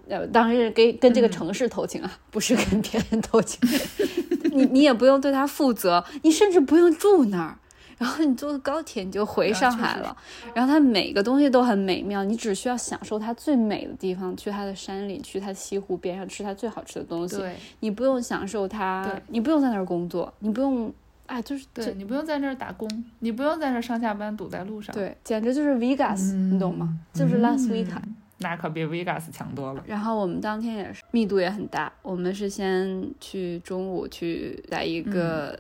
[0.10, 3.60] 呃，当然是跟跟这个城市偷情啊，不是跟别人偷情。
[4.52, 7.58] 你你也不用对他负责，你甚至不用住那儿，
[7.98, 10.16] 然后你坐个高铁你就回上海了。
[10.54, 17.38] 然后它每个东西都很美妙，你只需要享受它最美的地方，去它的山里，去它西湖边上吃它最好吃的东西。
[17.38, 20.94] 对，你不用享受它，你不用在那儿工作，你不用。
[21.28, 27.00] 哎，就是对你不用在那儿打工，你不用在那儿上下班堵在路上，对，简直就是 Vegas，你懂吗？
[27.14, 28.00] 就是拉斯维加，
[28.38, 29.84] 那可比 Vegas 强多了。
[29.88, 35.60] 然后我们当天也是密度也很大，我们是先去中午去在一个。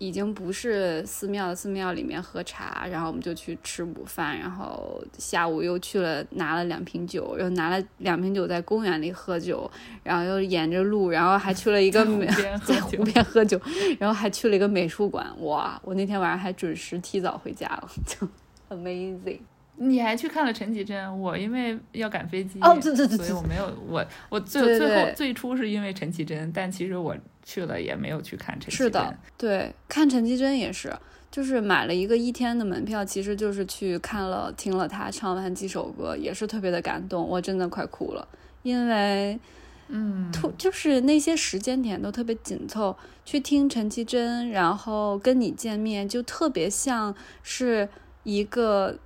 [0.00, 9.70] 已经不是寺庙的寺庙里面喝茶，然后我们就去吃午饭，然后下午又去了拿了两瓶酒，又拿了两瓶酒在公园里喝酒，
[10.02, 12.26] 然后又沿着路，然后还去了一个 美
[12.64, 13.60] 在湖边喝酒，
[14.00, 15.30] 然后还去了一个美术馆。
[15.42, 18.26] 哇，我那天晚上还准时提早回家了， 就
[18.74, 19.40] amazing。
[19.82, 21.18] 你还去看了陈绮贞？
[21.18, 23.66] 我因为要赶飞机，哦，对对对，所以我没有。
[23.88, 28.86] 我我最最后最初是因为陈绮贞，但其实我去了也没有去看陈绮贞。
[28.86, 30.94] 是的，对，看陈绮贞也是，
[31.30, 38.28] 就是买了一个一天的门票，其实就是去看了听了她唱完几首歌，也是特别的感动，我真的快哭了，
[38.62, 39.40] 因为
[39.88, 47.88] 嗯，突就是那些时间点都特别紧凑，去听陈绮贞，然后跟你见面，就特别像是
[48.24, 48.98] 一个。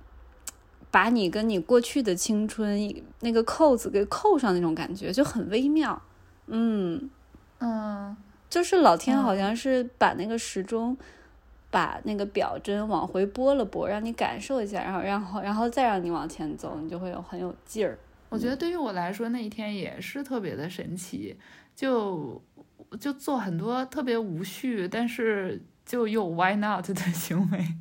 [0.95, 2.79] 把你跟你过去的青春
[3.19, 6.01] 那个扣子给扣上那种感觉就很微妙，
[6.47, 7.09] 嗯
[7.59, 8.15] 嗯，
[8.49, 10.95] 就是老天好像是把那个时钟，
[11.69, 17.99] 把那个表针往回拨了拨，让你感受一下，然后然后然后再让你往前走，你就会有很有劲儿。
[18.29, 21.35] 我觉得对于我来说，那一天也是特别的神奇，
[21.75, 22.41] 就
[22.97, 27.75] 就做很多特别无序，但是就又 why not 的行为。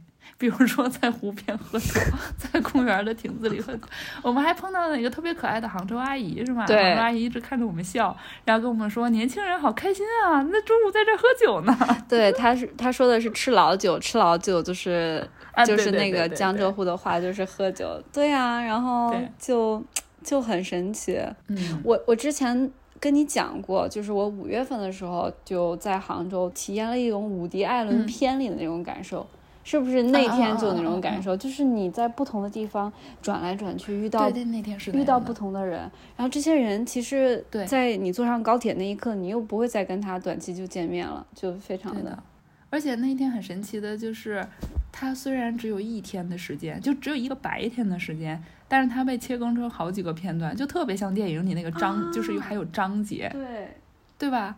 [0.44, 1.98] 比如说在湖边喝酒，
[2.37, 3.80] 在公园的亭子里喝酒，
[4.20, 6.66] 我们还碰到了一个特别可爱的杭州阿姨，是吗？
[6.66, 11.74] 对，杭州阿姨一直看着我们笑，然后跟我们说：“年轻人好开心啊，那中午在这喝酒呢。”
[12.07, 15.26] 对，他是他说的是吃老酒，吃老酒就是
[15.64, 17.98] 就是那个江浙沪的话，就是喝酒。
[18.12, 19.83] 对啊，然后就
[20.22, 21.18] 就很神奇。
[21.48, 29.26] 嗯，我我之前跟你讲过，就是我五月份的时候就在杭州体验了一种伍迪·艾伦片里的那种感受。
[29.64, 31.35] 是不是那天就有那种感受？
[31.37, 35.81] 就是你在不同的地方转来转去，遇到那天是遇到不同的人，
[36.16, 42.22] 然后这些人其实，在你坐上高铁那一刻，你又不会再跟他短期就见面了，就非常的。
[42.68, 44.44] 而且那一天很神奇的就是，
[44.92, 53.77] 他虽然只有一天的时间，就只有一个白天的时间，但是他被切割成好几个片段，就特别像电影里那个章，就是还有章节，对，
[54.18, 54.57] 对吧？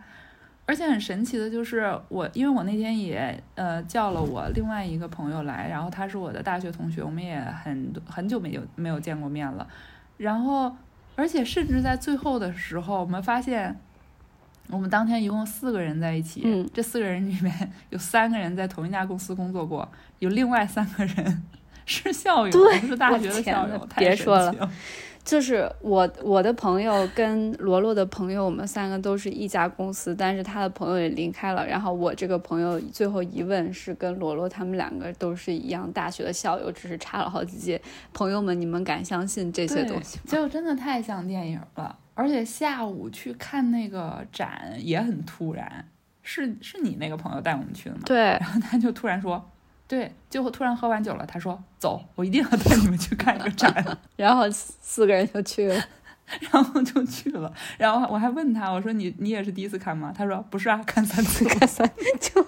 [0.67, 9.67] 而且很神奇的就是我，因为我那天也呃叫了我另外一个朋友来，然后他是我的大学同学，我们也很很久没有没有见过面了。
[10.17, 10.75] 然后，
[11.15, 13.79] 而且甚至在最后的时候，我们发现
[14.69, 16.43] 我们当天一共四个人在一起，
[16.75, 21.45] 这四个人里面有三个人在同一家公司工作过，有另外三个人
[21.87, 22.51] 是校友，
[22.81, 24.71] 是大学的校友，别说了。
[25.27, 31.67] 就是我我的朋友跟罗罗的朋友，我们三个都是一家公司，但是他的朋友也离开了。
[31.67, 37.83] 然后我这个朋友最后一问是跟罗罗他们两个都是一样大学的校友，只是差了好几届。
[38.13, 40.23] 朋友们，你们敢相信这些东西吗？
[40.29, 41.99] 就真的太像电影了。
[42.15, 45.89] 而且下午去看那个展也很突然，
[46.23, 48.03] 是是你那个朋友带我们去的吗？
[48.07, 48.17] 对。
[48.17, 49.51] 然后他就突然说。
[49.89, 53.85] 对，最后突然喝完酒了，他说：“走，我一定要带你们去看一个展。
[54.17, 55.85] ”然后四个人就去了，
[56.51, 57.53] 然后就去了。
[57.79, 61.89] 然后我还问他：“我说你你也是第一次看吗？”他说：“不是啊，看三次， 看三
[62.21, 62.45] 就。”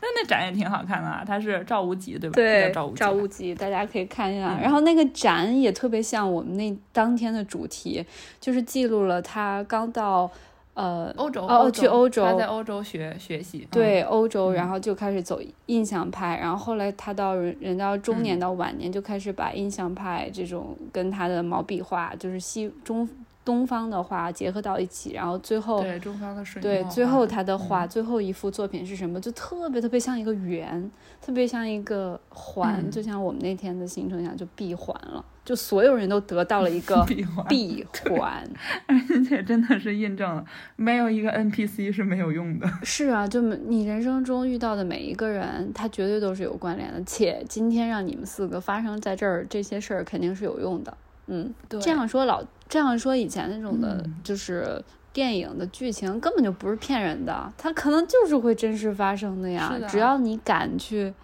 [0.00, 2.34] 那那展也挺好看的啊，他是赵无极对吧？
[2.34, 4.58] 对，赵无赵无极，大家可以看一下。
[4.58, 8.02] 然后那个展也特别像我们那当天的主题，
[8.40, 10.30] 就是记录了他刚到。
[10.78, 23.08] 呃，欧洲哦，去欧洲，他在欧洲学学习，对，欧洲，然后就开始走印象派，然后后来他到人人到中年到晚年就开始把印象派这种跟他的毛笔画，就是西中。
[23.44, 29.18] 东方的画结合到一起，然后最后对中方的水对最后他的画最后一幅作品是什么？
[29.18, 30.90] 就特别特别像一个圆，
[31.22, 35.24] 特别像一个环，就像我们那天的行程一样，就闭环了。
[35.48, 37.02] 就所有人都得到了一个
[37.48, 38.46] 闭环，
[38.86, 40.44] 而且真的是印证了，
[40.76, 42.70] 没有一个 NPC 是没有用的。
[42.82, 47.02] 是啊，就你人生中遇到的每一个人，他绝对都是有关联的。
[47.04, 50.94] 且今天让你们四个发生在这儿，这些事儿肯定是有用的。
[51.28, 52.44] 嗯，这样说老。
[52.68, 54.84] 这样说，以前那种的，就是
[55.14, 59.74] 电影的剧情根本就不是骗人的，它可能就是会真实发生的呀。
[59.88, 61.14] 只要你敢去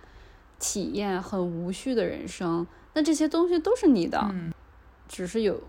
[0.58, 4.34] 体验很无序的人生，那这些东西都是你的。
[5.06, 5.62] 只是有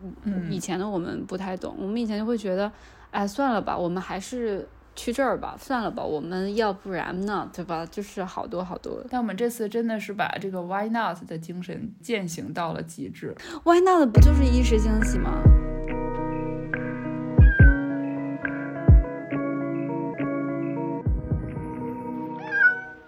[0.49, 2.71] 以前的我们不太懂，我们以前就会觉得，
[3.11, 4.67] 哎，算了吧，我们还是。
[4.97, 7.85] 去这儿吧，算了吧，我们要不然呢，对吧？
[7.85, 9.05] 就是好多好多。
[9.09, 13.35] 但我们这次真的是把这个 Why not 的精神践行到了极致。
[13.65, 15.43] Why not 不就是一时惊喜吗？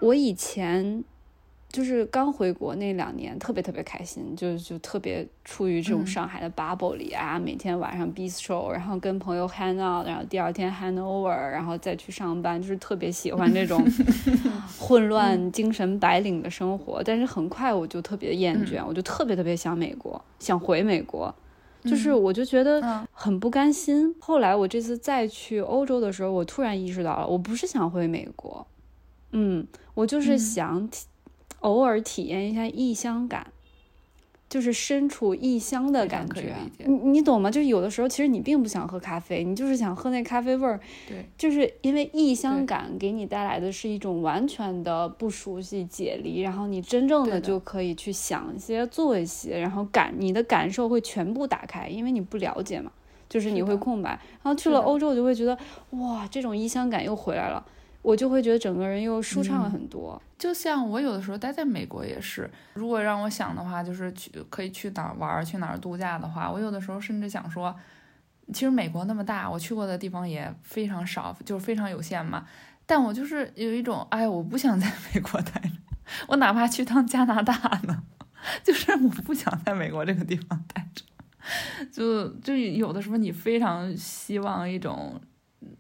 [0.01, 1.06] 我以前。
[1.69, 13.86] 就是刚回国那两年，特别特别开心，就就特别处于这种上海的 bubble 里啊，每天晚上 bistro，然后跟朋友 hang out，然后第二天 hang over，然后再去上班，就是特别喜欢这种
[14.80, 17.03] 混乱、精神白领的生活。
[17.03, 21.32] 但是很快我就特别厌倦，我就特别特别想美国，想回美国，
[21.84, 24.15] 就是我就觉得很不甘心。
[24.19, 28.65] 后来我这次再去欧洲的时候，我突然意识到了，我不是想回美国，
[29.32, 30.89] 嗯，我就是想。
[31.67, 33.47] 偶尔体验一下异乡感，
[34.49, 36.56] 就是身处异乡的感觉。
[36.86, 37.51] 你你懂吗？
[37.51, 40.80] 就是有的时候，其实你并不想喝咖啡，你就是想喝那咖啡味儿。
[41.06, 52.89] 对，就是因为异乡感给你带来的是一种完全的不熟悉、解离，然后你真正的就可以去想一些、做一些，然后感你的感受会全部打开，因为你不了解嘛，
[53.27, 54.12] 就是你会空白。
[54.41, 55.58] 然后去了欧洲，我就会觉得
[55.89, 57.65] 哇，这种异乡感又回来了。
[58.03, 60.21] 我就会觉得整个人又舒畅了很多。
[60.38, 67.76] 就像我有的时候待在美国也是，如果让我想的话，就是去可以去哪儿玩、去哪儿度假的话，我有的时候甚至想说，
[68.54, 72.45] 其实美国那么大，我去过的地方也非常少，就是非常有限嘛。
[72.86, 75.71] 但我就是有一种，哎，我不想在美国待着，
[76.28, 78.04] 我哪怕去趟加拿大呢，
[78.63, 81.04] 就是我不想在美国这个地方待着。
[81.91, 85.19] 就就有的时候你非常希望一种，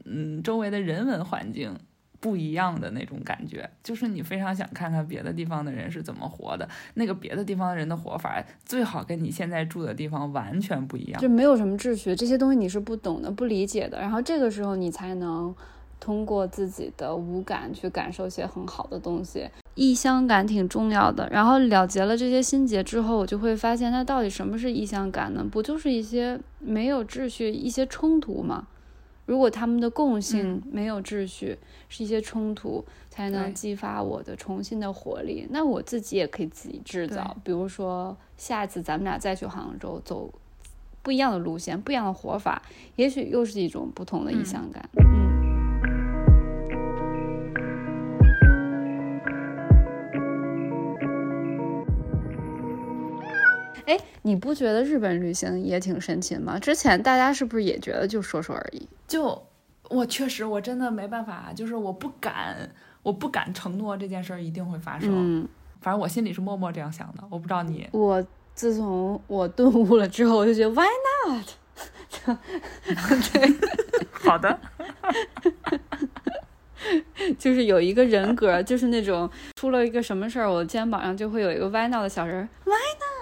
[0.05, 1.77] 嗯，周围的人文环境
[2.19, 15.53] 不一样的那种感觉，就是你非常想看看别的地方的人是怎么活的，那个别的地方的人的活法最好跟你现在住的地方完全不一样，就没有什么秩序，这些东西你是不懂的、不理解的，然后这个时候你才能
[15.99, 19.47] 通过自己的五感去感受一些很好的东西。
[19.75, 25.45] 异乡感挺重要的，然后了结了这些心结之后，我就会发现，那到底什么是异乡感呢？
[25.51, 28.67] 不就是一些没有秩序、一些冲突吗？
[29.27, 31.55] 如果他们的共性没有秩序，
[31.87, 35.45] 是一些冲突，才能激发我的重新的活力。
[35.51, 40.33] 那我自己也可以自己制造，比如说下一次咱们俩再去杭州，走
[41.03, 42.61] 不一样的路线，不一样的活法，
[42.95, 44.89] 也许又是一种不同的意向感。
[44.97, 45.26] 嗯。
[53.87, 56.59] 哎，你不觉得日本旅行也挺神奇的吗？
[56.59, 58.87] 之前大家是不是也觉得就说说而已？
[59.07, 59.41] 就
[59.89, 62.69] 我确实我真的没办法，就是我不敢，
[63.01, 65.09] 我不敢承诺这件事儿一定会发生。
[65.13, 65.47] 嗯，
[65.79, 67.23] 反正我心里是默默这样想的。
[67.29, 67.87] 我不知道你。
[67.93, 68.21] 我
[68.53, 70.87] 自从我顿悟了之后，我就觉得 Why
[71.25, 71.45] not？
[73.31, 73.53] 对，
[74.29, 74.59] 好的。
[77.39, 82.47] 就是有一个人格，就是那种出了一个什么事儿，我肩膀上就会有一个 Why not 的小人。
[82.65, 82.73] 歪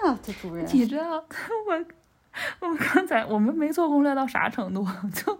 [0.04, 1.16] 闹的主人，你知道
[1.68, 4.86] 我，我刚才我们没做攻略到啥程度？
[5.12, 5.38] 就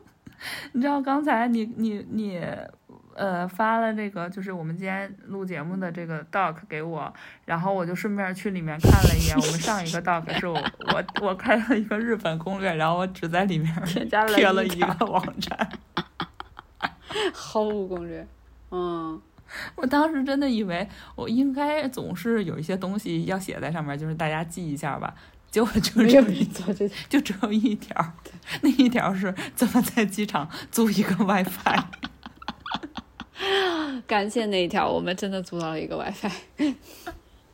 [0.72, 2.40] 你知道刚才你你你
[3.14, 7.12] 呃发了这个，就是我们今天录节目的这个 doc 给我，
[7.44, 9.36] 然后我就顺便去里面看了一眼。
[9.36, 10.54] 我们上一个 doc 是我
[10.92, 13.74] 我我开了一个日本攻略，然后我只在里面
[14.28, 15.68] 贴了一个网站。
[17.32, 18.26] 毫无攻略，
[18.70, 19.18] 嗯，
[19.74, 25.14] 我当时真的以为我应该总是有一些东西要写在上面，就是大家记一下吧。
[25.50, 26.66] 结果就只有一条，
[27.08, 28.12] 就只有一条，
[28.60, 31.84] 那一条是怎么在机场租一个 WiFi。
[34.06, 36.74] 感谢那一条，我们真的租到了一个 WiFi。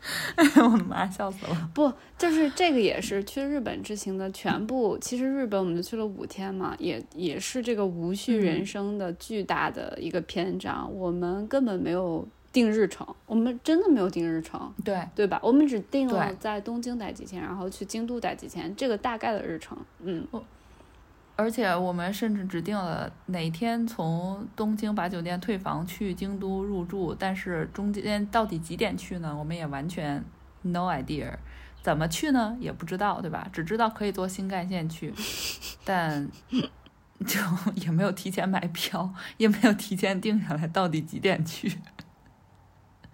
[0.36, 1.70] 我的妈，笑死了！
[1.72, 4.98] 不，就是这个也是去日本之行的全部。
[5.00, 10.92] 其实日本我们就去了五天嘛，也也是这个无序人生的巨大的一个篇章。
[10.92, 15.40] 我们根本没有定日程，我们真的没有定日程，对对吧？
[15.42, 19.78] 我们只定了在东京待几天，然后去京都待几天，这个大概的日程。
[20.02, 20.26] 嗯。
[21.42, 29.36] 而且我们甚至指定了哪天从东京把酒店退房去京都入住，但是中间到底几点去呢？
[29.36, 30.24] 我们也完全
[30.62, 31.34] no idea，
[31.82, 32.56] 怎么去呢？
[32.60, 33.48] 也不知道，对吧？
[33.52, 35.12] 只知道可以坐新干线去，
[35.84, 36.28] 但
[37.26, 37.40] 就
[37.74, 41.76] 也没有提前买票，也没有提前定下来到底几点去。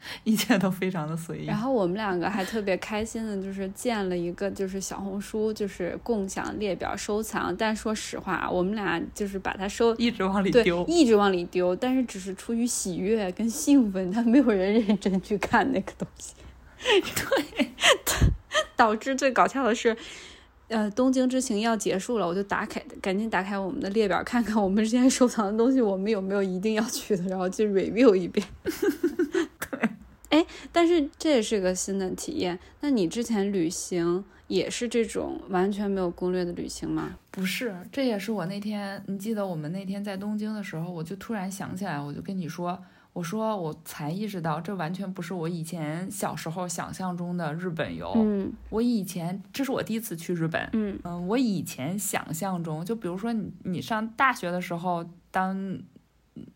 [0.24, 1.46] 一切都非常的随意。
[1.46, 7.54] 然后我们两个还特别开心的，就是建了一个就是小红书，就是共享列表收藏。
[7.56, 11.74] 但说实话，我们俩就是把它收一直往里丢，一直往里丢。
[11.76, 16.34] 但是只是出于喜悦跟兴奋，但没有人认真去看那个东西。
[16.78, 17.70] 对，
[18.76, 19.96] 导致最搞笑的是，
[20.68, 28.46] 呃，东京之行要结束了，我就打开，赶紧打开我们的列表，看看我们之前收藏的东西，我们有没有一定要去的，然后去 review 一遍。
[28.64, 29.88] 对
[30.28, 32.58] 哎，但是这也是个新的体验。
[32.80, 37.16] 那你之前旅行也是这种完全没有攻略的旅行吗？
[37.30, 42.78] 不是，这也是我那天，你记得我们那天在东京的时候，我就突然想起来，我就跟你说，
[43.18, 48.12] 我说我才意识到，这完全不是我以前小时候想象中的日本游。
[48.14, 50.70] 嗯，我以前这是我第一次去日本。
[50.72, 55.78] 嗯嗯，我以前想象中，就比如说你你上大学的时候，当。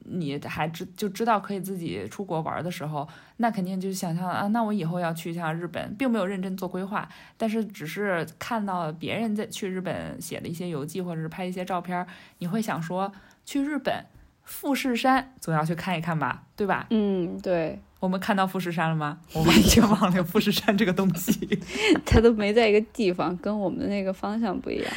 [0.04, 3.08] 你还知就知道可以自己出国玩的时候，
[3.38, 12.06] 那肯定就想象啊，那我以后要去一下日本，并没有认真做规划，但是只是看到别人在去日本写的一些游记或者是拍一些照片，
[12.38, 13.12] 你会想说
[13.44, 14.04] 去日本
[14.52, 16.86] 富士山总要去看一看吧，对吧？
[16.90, 17.80] 嗯，对。
[17.98, 19.18] 我们看到富士山了吗？
[19.32, 21.32] 我完全忘了富士山这个东西，
[22.04, 24.92] 它都没在一个地方，跟我们的那个方向不一样。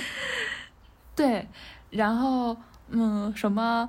[1.16, 1.48] 对，
[1.90, 2.56] 然后
[2.90, 3.88] 嗯，什么？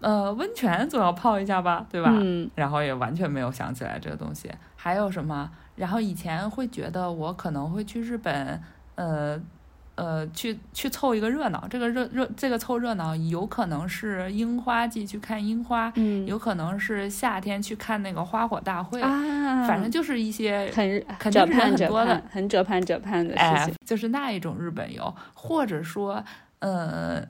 [0.00, 2.10] 呃，温泉总要泡一下吧，对吧？
[2.12, 2.50] 嗯。
[2.56, 4.50] 然后也完全没有想起来这个东西。
[4.74, 5.48] 还有什么？
[5.76, 8.60] 然后以前会觉得我可能会去日本，
[8.96, 9.40] 呃，
[9.94, 11.66] 呃，去去凑一个热闹。
[11.68, 19.66] 这个热热，这个凑热闹，有可能是樱花季去看樱花，嗯，有可能是夏天去看那个花火大会啊。
[19.66, 26.24] 反正就是一些很肯定是很多的，很折盼折盼的事情，就是那一种日本游，或者说，
[26.60, 27.22] 呃。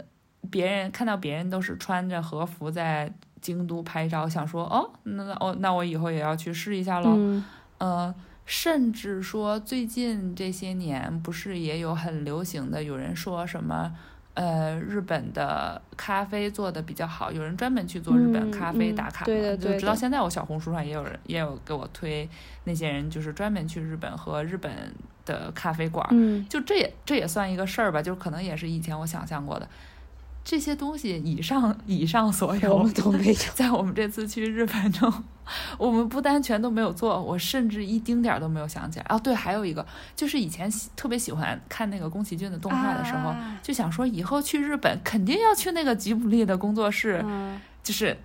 [0.50, 3.10] 别人看到别人都是穿着和服在
[3.40, 7.14] 京都拍照，想说哦，那那哦，那我以后也要去试一下喽。
[7.78, 8.12] 嗯，
[8.44, 13.92] 甚至说最近这些年不是也有很流行的，有人说什么。
[14.34, 22.26] 呃，日本的咖啡做的比较好，有人专门去做日本咖啡打卡的，就直到现在，我小红书上也有人也有给我推
[22.64, 24.72] 那些人，就是专门去日本和日本
[25.26, 26.08] 的咖啡馆，
[26.48, 29.68] 就这也这也算一个事儿吧，就可能也是以前我想象过的。
[30.44, 33.34] 这些东西以上以上所有，我们都没有。
[33.54, 35.12] 在我们这次去日本中，
[35.78, 39.06] 我们不单全都没有做，我甚至一丁点儿都没有想起来。
[39.08, 39.86] 哦，对，还有一个，
[40.16, 43.32] 就是以前特别喜欢看那个宫崎骏的动画的时候，
[43.62, 47.24] 就想说以后去日本肯定要去那个吉卜力的工作室，
[47.84, 48.18] 就是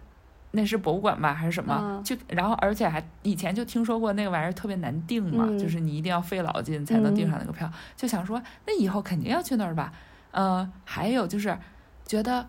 [0.52, 2.02] 那是博物馆吧还是什么？
[2.04, 7.72] 就然后而且还以前就听说过那个玩意儿特别难订嘛，就是你一定要费老劲才能订上那个票。
[7.96, 9.94] 就想说那以后肯定要去那儿吧。
[10.32, 11.56] 嗯，还有就是。
[12.08, 12.48] 觉得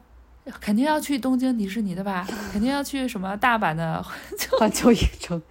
[0.61, 2.27] 肯定要去东京迪士尼的吧？
[2.53, 4.03] 肯定要去什么大阪的
[4.59, 5.43] 环球影城？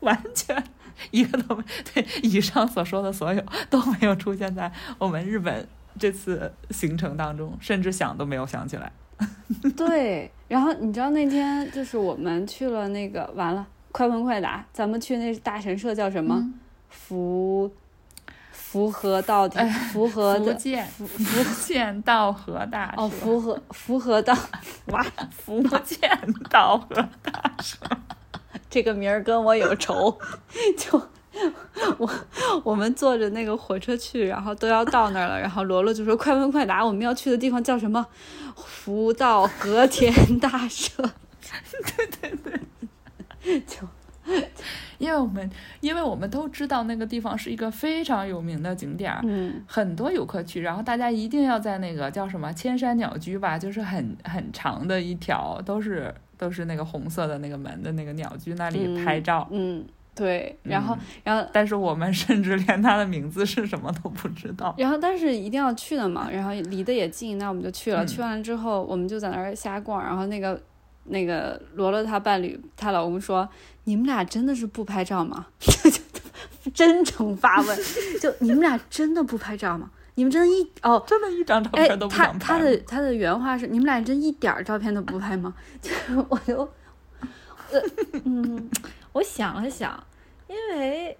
[0.00, 0.64] 完全
[1.10, 1.62] 一个都没
[1.92, 2.06] 对。
[2.22, 8.90] 以上所说的所有都没有出现在我们日本这次行程当中，甚至想都没有想起来。
[9.76, 16.52] 对，然后你知道那天就是我们去了那个完了，快问快答，咱们去那大神社叫什么？
[16.88, 17.70] 福。
[18.76, 21.08] 福和道的，福和福建福
[21.64, 24.36] 建道和大社哦，福合福和道
[24.88, 26.10] 哇，福建
[26.50, 27.78] 道和大社，
[28.68, 30.18] 这个名儿跟我有仇。
[30.76, 31.02] 就
[31.96, 32.10] 我
[32.64, 38.06] 我们坐着那个火车去，然后都要到那儿了，然后罗罗就说：“快问快答，我们要去的地方叫什么？”
[38.56, 41.02] 福道和田大社。
[41.96, 42.60] 对对
[43.42, 43.78] 对，就。
[44.98, 59.84] 因为我们，因为我们都知道那个地方是一个非常有名的景点儿，嗯，很多游客去，然后大家一定要在那个叫什么千山鸟居吧，就是很很长的一条，都是都是那个红色的那个门的那个鸟居那里拍照，嗯，
[60.14, 70.60] 对，然后然后，但是我们甚至连它的名字是什么都不知道，然后但是一定要去的嘛，然后离得也近，那我们就去了，去完了之后我们就在那儿瞎逛，然后那个。
[71.08, 73.48] 那个罗罗她伴侣，她老公说
[73.86, 75.46] ：“你们俩真的是不拍照吗？”
[76.74, 77.78] 真诚发问，
[78.20, 79.90] 就你们俩真的不拍照吗？
[80.16, 82.38] 你们真的一哦，真的一张照片都不想拍。
[82.38, 85.90] 他他的他的原话是：“你们俩真一点照片都不拍吗？”就
[86.28, 86.58] 我就，
[87.70, 87.80] 呃
[88.24, 88.70] 嗯，
[89.12, 90.02] 我想了想，
[90.48, 91.16] 因为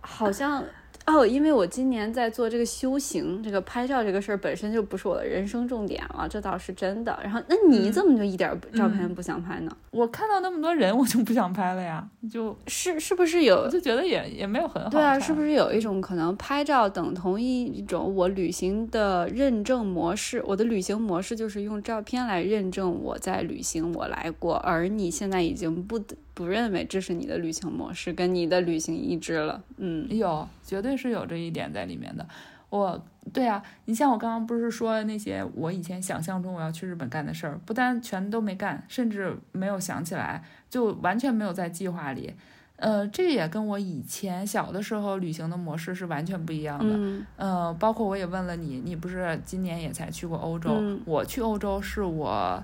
[0.00, 0.62] 好像。
[1.08, 7.18] 哦，因为我今年在做这个修行，这个拍照这个事儿本身就不是我的人生重点了，这倒是真的。
[7.22, 9.76] 然后，那你怎么就一点照片不想拍呢？
[9.90, 12.06] 我看到那么多人，我就不想拍了呀。
[12.30, 13.56] 就是是不是有？
[13.56, 14.90] 我就觉得也也没有很好。
[14.90, 20.42] 对啊，是不是有一种可能，拍照等同一种我旅行的认证模式？
[20.46, 24.56] 我的旅行模式就是用照片来认证我在旅行，我来过。
[24.56, 25.98] 而你现在已经不
[26.38, 29.60] 不认为这是你的旅行模式，跟你的旅行一致了。
[29.76, 30.48] 嗯，有。
[30.64, 32.24] 绝对是有这一点在里面的，
[32.70, 42.32] 我对啊，你像我刚刚不是说那些我以前想象中我要去日本干的事儿，不但全都没干，甚至没有想起来，就完全没有在计划里。
[42.76, 46.94] 呃，这也跟我以前小的时候旅行的模式是完全不一样的。
[46.94, 50.70] 嗯，呃，包括我也问了你，你不是今年也才去过欧洲？
[51.04, 52.62] 我去欧洲是我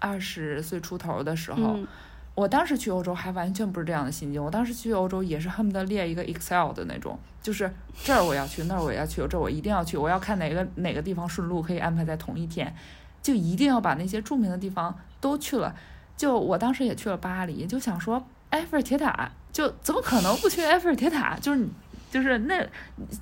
[0.00, 1.78] 二十岁出头的时候。
[2.38, 7.68] 我当时去欧洲还完全不是这样的心境，我当时去欧洲也是恨不得列一个 Excel 的那种，就是
[8.04, 12.72] 这儿我要去，那儿我要去，这我一定要去，我要看哪个哪个地方顺路可以安排在同一天，
[13.20, 15.74] 就一定要把那些著名的地方都去了。
[16.16, 21.36] 就我当时也去了巴黎，就想说埃菲尔铁塔，就怎么可能不去埃菲尔铁塔？
[21.40, 21.68] 就是你，
[22.08, 22.64] 就是那，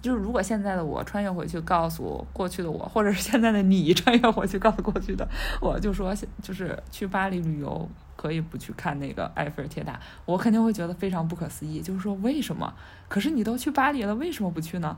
[0.03, 5.27] 就是如果现在的我穿越回去告诉过去的我，或者是现在的你穿越回去告诉过去的
[5.63, 7.89] 我，就说就是去巴黎旅游。
[8.17, 11.81] 可以不去看那个埃菲尔铁塔，我肯定会觉得非常不可思议。
[11.81, 12.75] 就是说，为什么？
[13.09, 14.97] 可是你都去巴黎了，为什么不去呢？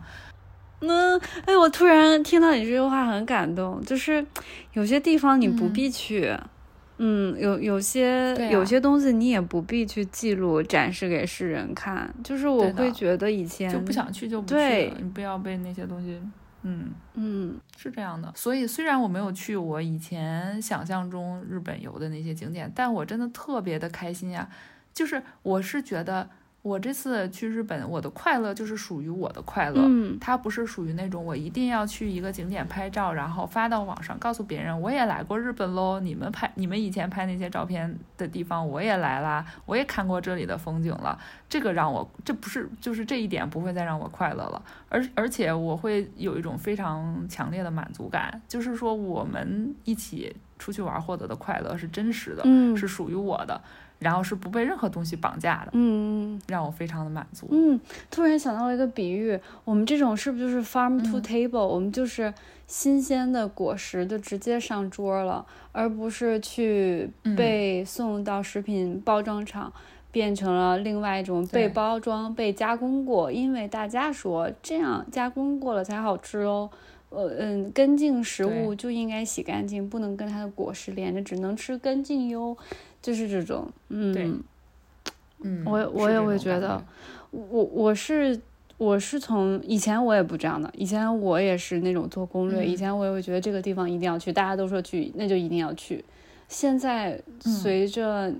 [0.80, 3.82] 嗯，哎，我突然听到你这句话很感动。
[3.84, 4.24] 就是
[4.74, 6.32] 有些地方你不必去，
[6.98, 12.08] 嗯，有有些有些东西你也不必去记录展示给世人看。
[12.22, 16.20] 就是我会觉得以前就不想去就不去，你不要被那些东西。
[16.62, 18.32] 嗯嗯，是这样的。
[18.34, 24.48] 所以虽然我没有去我以前想象中日本游的那些景点，但我真的特别的开心呀。
[24.92, 26.28] 就是我是觉得。
[26.60, 36.00] 我这次去日本，我的快乐就是属于我的快乐，嗯，它不是属于那种我一定要去一个景点拍照，然后发到网上告诉别人我也来过日本喽。
[36.00, 41.18] 你们拍你们以前拍那些照片的地方我也来啦，我也看过这里的风景了。
[41.48, 53.58] 这个让我这不是就是这一点不会再让我快乐了，而而且我会有一种非常强烈的满足感，就是说我们一起出去玩获得的快乐是真实的，嗯，是属于我的。
[53.98, 57.48] 然后是不被任何东西绑架的，嗯，让我非常的满足。
[57.50, 57.80] 嗯，
[58.10, 61.66] 突然想到了一个比喻，我们这种是不是就是 farm to table？
[61.66, 62.32] 我们就是
[62.66, 69.72] 新鲜的果实就直接上桌了，而不是去被送到食品包装厂，
[70.12, 73.32] 变成了另外一种被包装、被加工过。
[73.32, 76.70] 因为大家说这样加工过了才好吃哦。
[77.10, 82.56] 呃嗯，根茎食物就应该洗干净，不能跟它的果实连着，只能吃根茎哟。
[83.00, 84.42] 就是这种，嗯，
[85.40, 86.84] 嗯，我我也会觉得，
[87.30, 88.38] 我我是
[88.76, 96.04] 我是从以前我也不这样的，以前我也是那种做攻略，以前我也会觉得这个地方一定要去，大家都说去，那就一定要去。
[96.48, 98.32] 现在随着。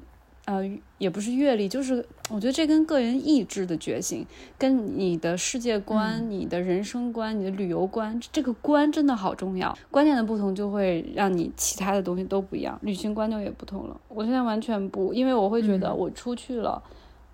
[0.48, 0.62] 呃，
[0.96, 4.24] 也不是阅历，就是我觉得这跟个人意志的觉醒，
[4.56, 9.76] 跟你的世界观、你的人生观、你的旅游观，这个观真的好重要。
[9.90, 14.00] 观念的不同，就会让你其他的东西都不一样，旅行观就也不同了。
[14.08, 16.82] 我现在完全不，因为我会觉得我出去了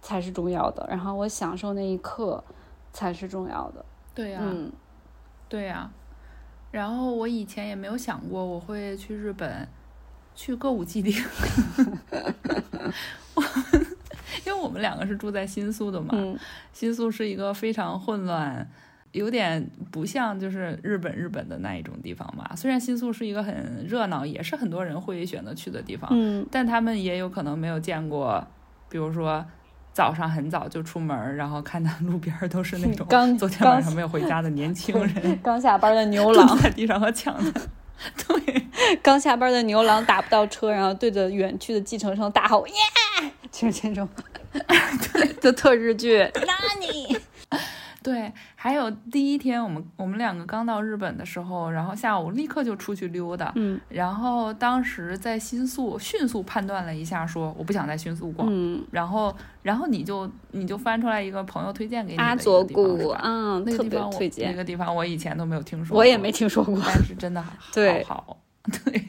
[0.03, 2.43] 才是重要的，然后我享受那一刻
[2.93, 3.85] 才是重要的。
[4.13, 4.73] 对呀，嗯，
[5.49, 5.89] 对呀。
[6.73, 9.69] 然后我以前也没有想过我会去日本。
[10.35, 11.13] 去歌舞伎町，
[14.45, 16.09] 因为我们两个是住在新宿的嘛，
[16.73, 18.69] 新宿是一个非常混乱，
[19.13, 22.55] 有点不像就是日本日本的那一种地方嘛。
[22.57, 28.45] 虽然新宿是一个很热闹，也是很多人会选择去的地方，嗯，但他们也有可能没有见过，
[28.89, 29.45] 比如说
[29.93, 37.53] 早上很早就出门，然后看到路边都是那种刚昨天晚上没有回家的年轻人， 刚下班的牛郎 在地上和抢的。
[38.27, 38.67] 对，
[39.03, 42.75] 刚下班的牛郎打不到车，然后对着远去的计程车大吼：“耶！”
[43.51, 44.09] 就是这种，
[44.53, 46.19] 对，就特日剧。
[46.47, 47.17] 那你。
[48.03, 48.31] 对，
[48.65, 53.53] 还有第一天，我们我们两个刚到日本的时候，然后下午立刻就出去溜达。
[53.57, 53.79] 嗯。
[53.91, 58.49] 然后当时在新宿迅速判断了一下，说我不想在新宿逛。
[58.51, 58.83] 嗯。
[58.91, 64.51] 然后，然后你就你就翻出来一个朋友推荐给你的阿佐谷，嗯，那个地方推荐。
[64.51, 67.43] 那个地方我以前都没有听说，我也没听说过，但是真的
[68.07, 68.39] 好好。
[68.87, 69.05] 对。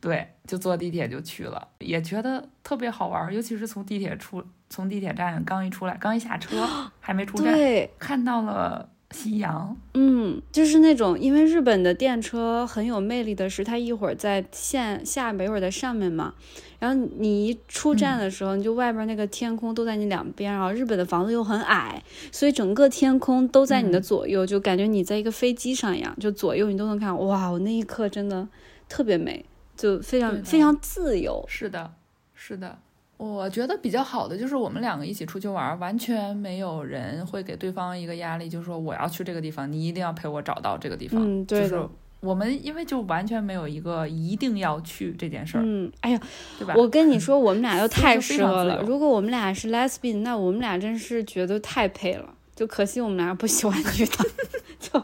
[0.00, 4.40] 对，就坐地铁就去了，也觉得特别好玩，尤其是从地铁出，
[4.70, 6.66] 从地铁站刚一出来，刚一下车，
[7.00, 7.54] 还没出站，
[7.98, 9.76] 看到了夕阳。
[9.94, 16.34] 嗯，就是那种，因为日本的电车很有魅力的是，它一会儿在线下面，一会儿在上面嘛。
[16.78, 22.02] 然后你一出站的时候，你就外边那个天空都在你两边，然后日本的房子又很矮，
[22.32, 27.14] 所以整个天空都在你的左右，就感觉你在一个飞机上一样，就左右你都能看。
[27.26, 28.48] 哇，我那一刻真的
[28.88, 29.44] 特别美。
[29.76, 31.90] 就非常非常自由，是的，
[32.34, 32.78] 是的。
[33.22, 41.20] 我觉得比较好的就是我们两个一起出去玩，完全没有人会给对方一个压力，就是说我要去这个地方，你一定要陪我找到这个地方。
[41.22, 41.86] 嗯，对就是
[42.20, 45.62] 我们因为就完全没有一个一定要去这件事儿。
[45.62, 46.20] 嗯，哎呀，
[46.58, 46.72] 对吧？
[46.74, 48.80] 我跟你说，我们俩又太适合了。
[48.84, 52.32] 如果我们俩是 lesbian，那我们俩真是觉得太配了。
[52.56, 54.24] 就可惜我们俩不喜欢女的，
[54.80, 55.02] 就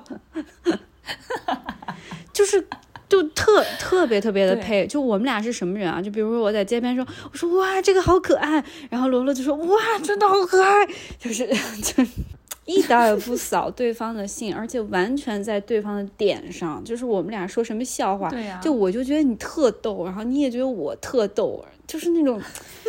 [2.32, 2.66] 就是。
[3.08, 6.02] 就特特别特别的配，就我们俩是什么人啊？
[6.02, 10.86] 就比如说我在街边说，我说哇这个好可爱，然后罗罗就说哇真的好可爱，
[11.18, 11.46] 就是
[11.82, 12.04] 就
[12.64, 22.40] 一点也不扫对方的兴，而且完全在对方的点上，就是我们俩说什么笑话，对呀，就我就觉得你特逗，然后你也觉得我特逗，就是那种，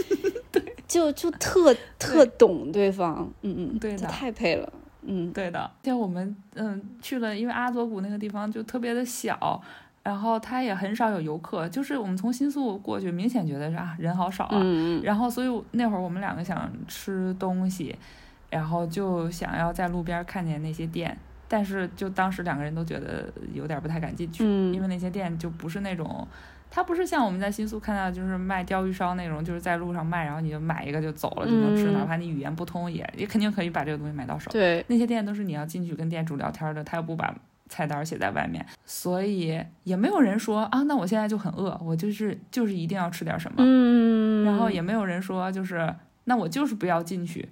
[0.52, 9.62] 对，就就特特懂对方，嗯嗯，对的，太配了，嗯，对的，像我们嗯去了，因为阿佐谷那个地方就特别的小。
[10.08, 14.58] 然后它也很少有游客，就是我们从新宿过去，明显觉得是啊人好少啊。
[14.64, 17.94] 嗯然后所以那会儿我们两个想吃东西，
[18.50, 21.18] 然后就想要在路边看见那些店，
[21.50, 26.26] 但是就当时两个人都觉得有点不太敢进去，因为那些店就不是那种，
[26.72, 34.50] 它不是像我们在新宿看到就是卖鲷鱼烧那种，就是在路上卖，然后你就买一个就走了就能吃，哪怕你语言不通也也肯定可以把这个东西买到手。
[34.52, 37.36] 对，那些店都是你要进去跟店主聊天的，他又不把。
[37.70, 43.58] 菜单写在外面，所以也没有人说啊，那我现在就很饿，我就是就是一定要吃点什么。
[43.60, 45.94] 嗯，然后也没有人说就是
[46.26, 47.50] 那我就是不要进去，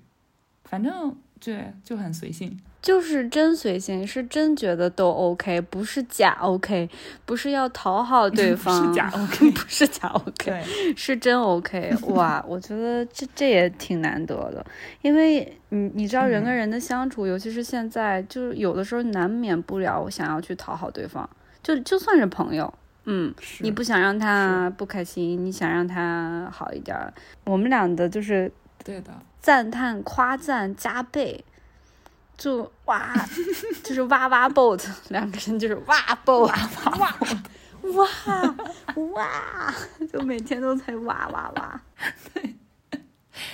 [0.63, 2.57] 反正对就很随性。
[2.86, 6.88] 就是真随性，是真觉得都 OK，不是假 OK，
[7.25, 10.63] 不是要讨好对 方，是假 OK， 不是假 OK，
[10.95, 11.91] 是真 OK。
[12.09, 14.63] 哇，我觉得这这也挺难得的，
[15.01, 21.27] 因为你你知道人跟人的相处，尤其是现在，就是有的时候难免不了我想要去讨好对方，
[21.63, 22.71] 就就算是朋友，
[23.05, 26.95] 嗯，你不想让他不开心，你想让他好一点，
[27.45, 28.51] 我们俩的就是
[28.83, 29.11] 对的，
[29.41, 31.43] 赞叹夸赞加倍。
[32.38, 33.13] 就哇，
[33.83, 37.15] 就是哇哇 boat， 两个人就是哇 boat，哇
[37.91, 38.05] 哇
[38.43, 38.55] 哇
[39.13, 39.73] 哇，
[40.11, 41.81] 就每天都在哇哇哇。
[42.33, 42.55] 对，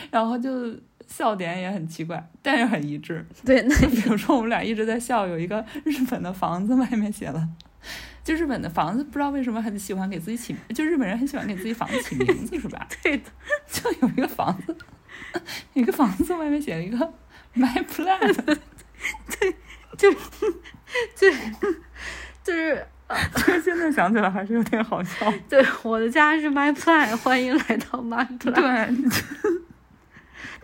[0.09, 0.75] 然后就
[1.07, 3.25] 笑点也很奇怪，但是很一致。
[3.45, 7.47] 对，那比如说我们俩一直在笑，有一个日本的房子外面写了，
[8.23, 12.87] 就日本的房子不知道为什么很喜欢给自己起，就日本人很喜欢给自己房子起名字，是吧？
[13.03, 13.23] 对的，
[13.69, 14.75] 就有一个房子，
[15.73, 16.97] 一个房子外面写了一个
[17.53, 18.57] My Plan，
[19.39, 19.53] 对，
[19.97, 20.11] 就
[21.19, 21.33] 对，
[22.43, 22.85] 就是。
[23.45, 25.29] 这现在想起来还是有点好笑。
[25.49, 28.53] 对，我的家是 My Plan，欢迎来到 My Plan。
[28.53, 29.11] 对，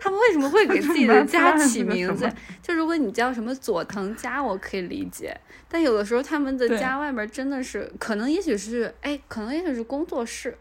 [0.00, 2.26] 他们为什么会给自己的家起名字？
[2.62, 5.38] 就如果你叫什么佐藤家，我可以理解。
[5.68, 10.56] 但有的时候他们的家外面真的是，可能也许是，哎，可能也许是工作室，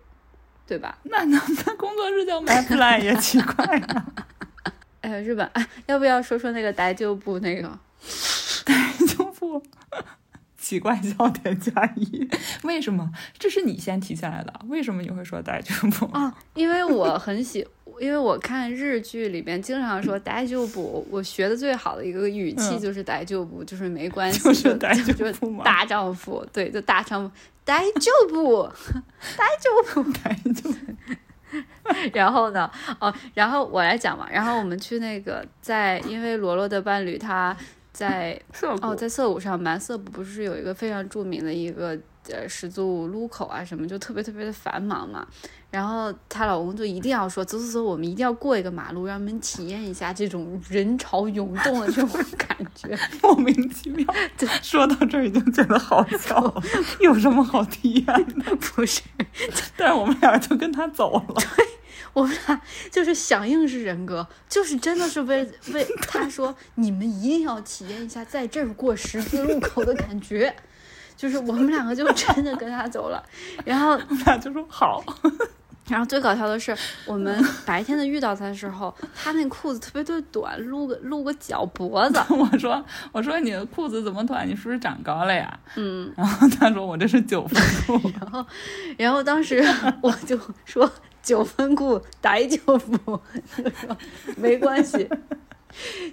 [0.67, 0.97] 对吧？
[1.03, 4.05] 那那那工作室叫 My Plan 也奇怪呀。
[5.07, 7.79] 哎呀，日本，哎， 要不要说说那个呆旧部那个？
[8.65, 9.63] 呆旧部。
[10.59, 12.27] 奇怪笑点加一，
[12.63, 13.09] 为什么？
[13.39, 16.35] 这是你先提起来的，为什么你会说呆旧部啊？
[16.55, 17.65] 因为我很喜，
[18.01, 27.33] 因为我看日剧里边经常说呆旧部，我学的最好的一个语气就是呆旧部，就是没关系，就是呆旧部大丈夫，对，就大丈夫，
[27.63, 28.69] 呆旧部，
[29.37, 30.69] 呆旧部，呆旧。
[32.13, 32.69] 然后呢？
[32.99, 34.27] 哦，然后我来讲嘛。
[34.31, 37.55] 然后我们去那个，在因为罗罗的伴侣他。
[37.93, 38.39] 在
[38.79, 41.97] 哦，在涩谷上蛮，涩谷不是有一个非常著名的一个
[42.31, 45.27] 呃十字路口啊，什么就特别特别的繁忙嘛。
[45.69, 54.05] 然后她老公就一定要说走走走，我们一定要过一个马路，让我们体验一下这种人潮涌动的这种感觉， 莫名其妙。
[54.37, 56.61] 对，说到这儿已经觉得好笑，
[57.01, 58.55] 有什么好体验的？
[58.55, 59.01] 不是，
[59.75, 61.35] 但是我们俩就跟他走了。
[61.35, 61.65] 对。
[62.13, 62.59] 我们俩
[62.89, 70.55] 就是响应式人格，就是真的是为为他说，你们一定要体验一下在这儿过十字路口的感觉，
[71.17, 73.21] 就是我们两个就真的跟他走了，
[73.65, 75.03] 然后我们俩就说好。
[75.89, 82.21] 然后最搞笑的是，我们白天的遇到他的时候，他那裤子特别特别短，露个露个脚脖子。
[82.29, 84.45] 我说我说你的裤子怎么短？
[84.47, 85.59] 你是不是长高了呀？
[85.75, 86.11] 嗯。
[86.15, 88.11] 然后他说我这是九分裤。
[88.19, 88.45] 然后
[88.97, 89.65] 然后当时
[90.01, 90.89] 我就说。
[91.23, 93.21] 九分裤逮就服，
[94.37, 95.05] 没关系，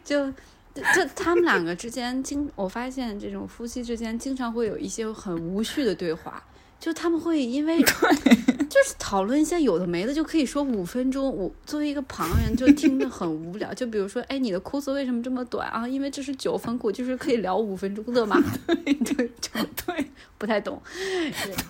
[0.02, 0.28] 就
[0.74, 6.42] 就他们两个之间经，我发现这种夫妻之间经常会有一些很无序的对话。
[6.80, 11.34] 就他们会因为就是讨论一些有的没的，就可以说五分钟。
[11.34, 13.72] 我作为一个旁人，就听着很无聊。
[13.72, 15.88] 就比如说，哎，你的裤子为什么这么短啊？
[15.88, 18.36] 因为这是九分裤，就是可以聊五分钟的嘛。
[18.66, 19.30] 对 对
[19.86, 20.78] 对， 不太懂。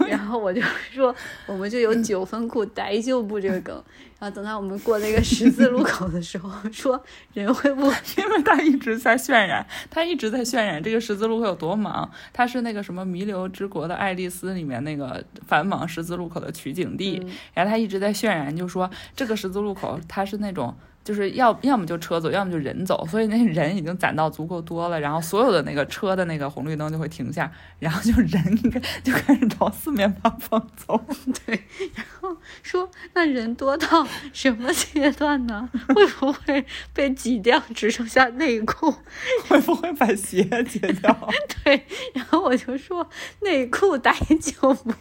[0.09, 0.61] 然后我就
[0.93, 1.15] 说，
[1.47, 3.85] 我们就有九分裤逮就不这个梗。
[4.31, 7.03] 等到我们过那个十字路口的时候，说
[7.33, 7.83] 人会不？
[7.83, 12.11] 因为他一直在渲染，他一直在渲染这个十字路口有多忙。
[12.33, 20.75] 他是那个什么《弥留之国的爱丽丝》里面那个繁忙十字路口的取景地，然后他一直在渲染，就说这个十字路口它是那种。
[21.05, 30.99] 就是要要么就车走，要么就人走，所以那人已经攒到足够多了，然后所有的那个车的那个红绿灯就会停下，然后就人就开始朝四面八方走。
[31.45, 31.63] 对，
[31.95, 35.69] 然后说那人多到什么阶段呢？
[35.95, 38.91] 会不会被挤掉，只剩下内裤？
[39.47, 41.29] 会不会把鞋解掉？
[41.63, 43.07] 对，然后我就说
[43.43, 44.93] 内裤逮就不，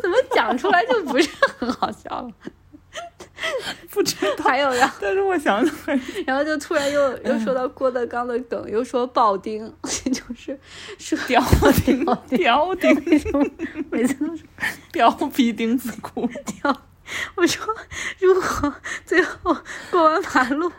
[0.00, 1.28] 怎么讲出来就不是
[1.58, 2.30] 很好笑了。
[3.90, 10.58] 不知道，还有呀，但是我想想，然后就突然又 又说到郭德纲的梗，又说铆钉， 就是
[10.98, 11.42] 说 吊
[11.84, 13.52] 钉，吊钉，
[13.90, 14.44] 每次都是
[14.92, 16.28] 吊皮钉子裤。
[16.44, 16.82] 吊，
[17.36, 17.74] 我说
[18.18, 18.74] 如果
[19.04, 19.56] 最后
[19.90, 20.70] 过完马路，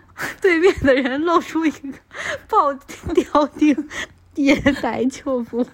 [0.42, 1.90] 对面的人露出一个
[2.48, 2.78] 铆
[3.14, 3.90] 吊钉，
[4.36, 5.66] 也来就不，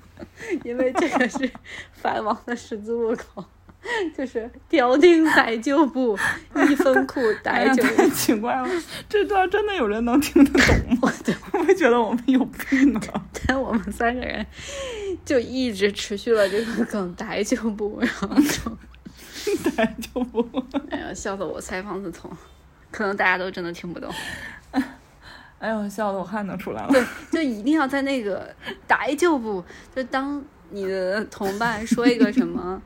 [0.63, 1.51] 因为这个是
[1.93, 3.43] 繁忙的十字路口。
[4.17, 6.17] 就是吊钉逮旧布，
[6.69, 7.83] 一分裤逮就。
[7.83, 8.67] 太奇怪了，
[9.07, 11.13] 这段真的有人能听得懂吗？
[11.51, 13.25] 会不会觉得我们有病啊？
[13.47, 14.45] 但我们三个人
[15.23, 20.47] 就一直持续了这个梗逮旧布，然后就逮旧布。
[20.89, 22.31] 哎呀，笑得我腮帮子痛，
[22.91, 24.11] 可能大家都真的听不懂。
[25.59, 26.89] 哎呦，笑的我汗都出来了。
[26.91, 28.53] 对，就一定要在那个
[28.87, 29.63] 逮旧布，
[29.95, 32.81] 就当你的同伴说一个什么。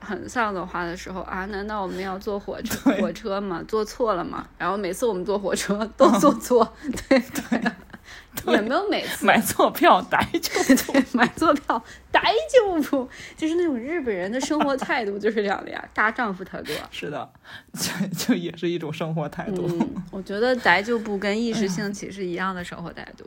[0.00, 3.62] 很丧的话的时候啊，难道我们要坐火车火车吗？
[3.68, 4.46] 坐错了吗？
[4.58, 6.72] 然后每次我们坐火车 都坐错，
[7.08, 10.50] 对对，也没有每次买错票逮就
[10.92, 12.20] 对，买错票逮
[12.52, 16.72] 就不，就是那种日本人的生活态度就是这样的呀，大丈夫态度。
[16.90, 17.30] 是的，
[17.74, 19.66] 就就也是一种生活态度。
[19.68, 23.24] 嗯我觉得逮就不跟意识兴起是一样的生活态度，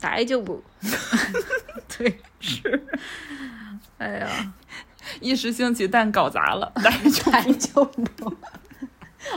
[0.00, 0.62] 逮就不，
[1.96, 2.86] 对，是，
[3.98, 4.52] 哎呀。
[5.20, 6.72] 一时兴起，但搞砸了，
[7.24, 8.34] 大就不。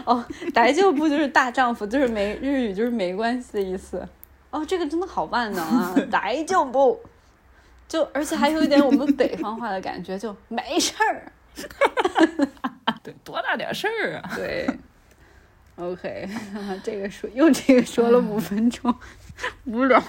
[0.05, 4.07] 哦，大就不就是大丈夫，就是没日语就是没关系的意思。
[4.49, 5.95] 哦，这个真的好万能啊！
[6.11, 6.99] 大就不，
[7.87, 11.31] 就而且还有一点我们北方话的感觉，就没事儿。
[13.03, 14.31] 对，多大点事儿啊？
[14.35, 14.69] 对。
[15.77, 16.29] OK，
[16.83, 18.93] 这个说又这个说了五分钟，
[19.65, 20.01] 无聊。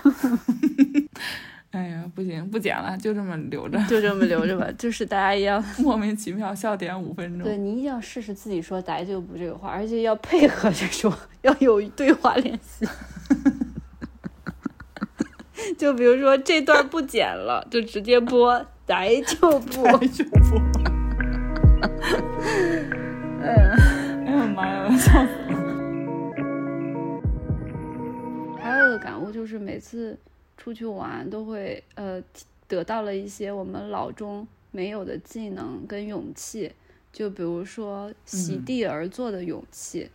[1.73, 4.69] 哎呀，不行，不剪了，就这么留着，就这么留着吧。
[4.79, 7.49] 就是大家一样 莫名其妙笑点五分钟。
[7.49, 11.11] 对你一定要试试自己说“逮就不”这个话，而且要配合着说，
[11.41, 12.87] 要有对话练习。
[15.79, 19.83] 就比如说这段不剪了，就直接播“逮就不”。
[19.99, 20.37] 逮就不。
[23.41, 23.75] 哎呀，
[24.27, 25.57] 哎呀妈呀，笑死了。
[28.61, 30.19] 还有一个感悟就是每次。
[30.63, 32.23] 出去玩都会呃
[32.69, 36.71] 得到了一些我们老中没有的技能跟勇气，
[37.13, 40.09] 就比如说席地而坐的勇气。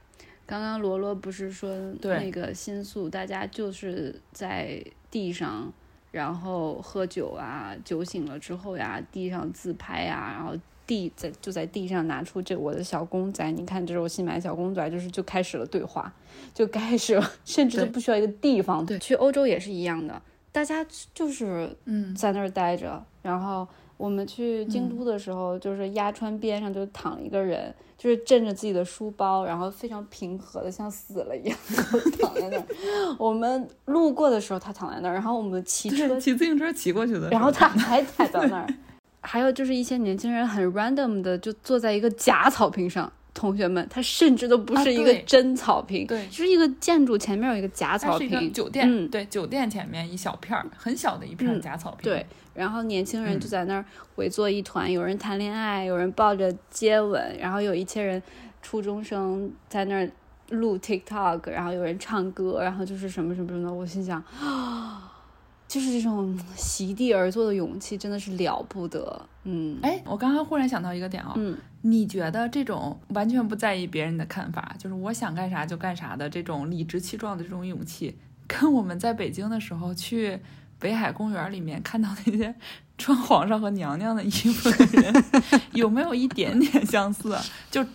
[0.45, 1.69] 刚刚罗罗不是说
[2.01, 4.81] 那个新宿大家就是在
[5.11, 5.69] 地上，
[6.11, 16.13] 然后喝酒啊，酒醒了之后呀，地上自拍呀，然后地在就在地上拿出这我的小公仔，你看这是我新买的小公仔，就是就开始了对话，
[16.53, 18.85] 就开始了 甚至都不需要一个地方。
[18.85, 20.21] 对，去欧洲也是一样的。
[20.57, 20.83] 大家
[21.13, 31.55] 就是嗯在那儿待着，然后我们去京都的时候，就是鸭川边上就躺一个人，就是枕着自己的书包，然后非常平和的像死了一样
[32.19, 32.65] 躺在那儿。
[33.19, 38.67] 我们路过的时候他躺在那儿，然后我们骑车骑自行车骑过去的，然后他还踩在那儿。
[39.21, 43.13] 还有就是一些年轻人很 random 的就坐在一个假草坪上。
[43.37, 52.25] 同学们，它甚至都不是一个真草坪，对，就是一个建筑前面有一个假草坪，酒店，嗯，对，酒店前面一小片儿，很小的一片假草坪，对，
[52.55, 53.85] 然后年轻人就在那儿
[54.15, 58.21] 围坐一团，有人谈恋爱，有人抱着接吻，然后有一些人
[58.63, 60.11] 初中生在那儿
[60.49, 65.03] 录 TikTok，然后有人唱歌，然后就是什么什么什么的，我心想啊。
[65.67, 69.21] 就是这种席地而坐的勇气，真的是了不得。
[69.49, 80.37] 嗯，哎，我刚刚忽然想到一个点啊，嗯，你觉得这种完全不在意别人的看法，就是我想干啥就干啥的这种理直气壮的这种勇气，跟我们在北京的时候去
[80.77, 82.53] 北海公园里面看到那些
[82.97, 85.23] 穿皇上和娘娘的衣服的人，
[85.71, 87.37] 有没有一点点相似？
[87.71, 87.85] 就。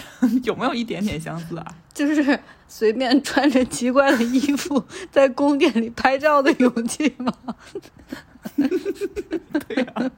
[0.44, 1.66] 有没有一点点相似啊？
[1.92, 2.38] 就是
[2.68, 4.82] 随便穿着奇怪的衣服
[5.12, 7.32] 在宫殿里拍照的勇气吗？
[8.56, 10.10] 对呀，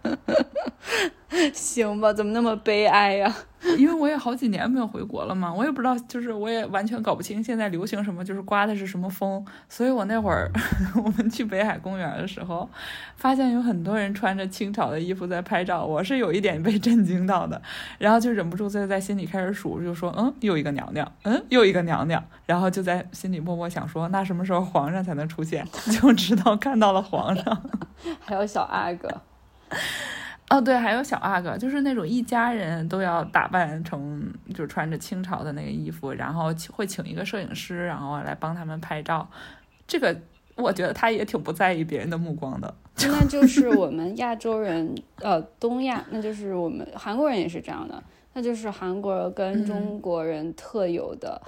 [1.53, 3.35] 行吧，怎么那么悲哀呀？
[3.79, 9.43] 因为我也好几年没有回国了嘛，我也不知道，就是我也完全搞不清现在流行什么，就是刮的是什么风。
[9.71, 10.51] 所以我那会儿
[11.03, 12.69] 我们去北海公园的时候，
[13.17, 17.61] 发现有很多人穿着清朝的衣服在拍照，我是有一点被震惊到的，
[17.99, 25.67] 然后就忍不住在在心里开始数，就说嗯，又一个娘娘，嗯，又一个娘娘，然后就在心里默默想说，那什么时候皇上才能出现？
[25.91, 27.63] 就知道看到了皇上，
[28.21, 29.09] 还有小阿哥。
[30.51, 39.27] 哦，对，还有小阿哥，就是那种一家人都要打扮成，就穿着清朝的那个衣服，然后会请一个摄影师，然后来帮他们拍照。
[39.87, 40.15] 这个
[40.55, 42.73] 我觉得他也挺不在意别人的目光的。
[43.09, 48.01] 那就是我们亚洲人，呃，东亚，那就是我们韩国人也是这样的，
[48.35, 51.41] 那就是韩国跟中国人特有的。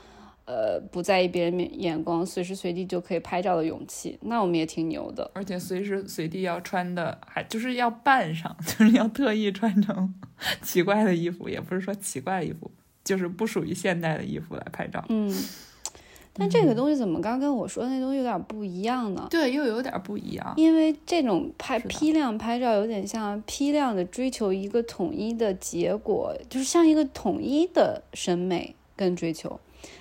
[0.46, 5.28] 呃，不在意别人眼眼光，随时随地就可以拍照的勇气，那我们也挺牛的。
[5.34, 10.14] 而且随时随地要穿的，还就是要扮上， 就是要特意穿成
[10.62, 12.70] 奇怪的衣服，也不是说奇怪衣服，
[13.02, 15.04] 就是不属于现代的衣服来拍照。
[15.08, 15.36] 嗯，
[16.32, 19.26] 但这个东西怎么刚跟我说的那东西有点不一样呢？
[19.28, 20.54] 对，又有点不一样。
[20.56, 29.58] 因为这种拍批量拍照，有点像批量的追求一个统一的结果，就是像一个统一的审美跟追求。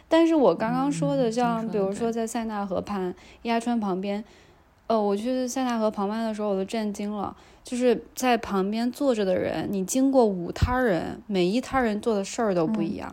[0.08, 4.24] 但是我刚刚说的，像比如说在塞纳河畔鸭川旁边，
[4.88, 7.36] 呃，我去塞纳河旁边的时候，我都震惊了。
[7.64, 13.12] 就是在旁边坐着的人，你经过五摊人，每一摊人做的事儿都不一样。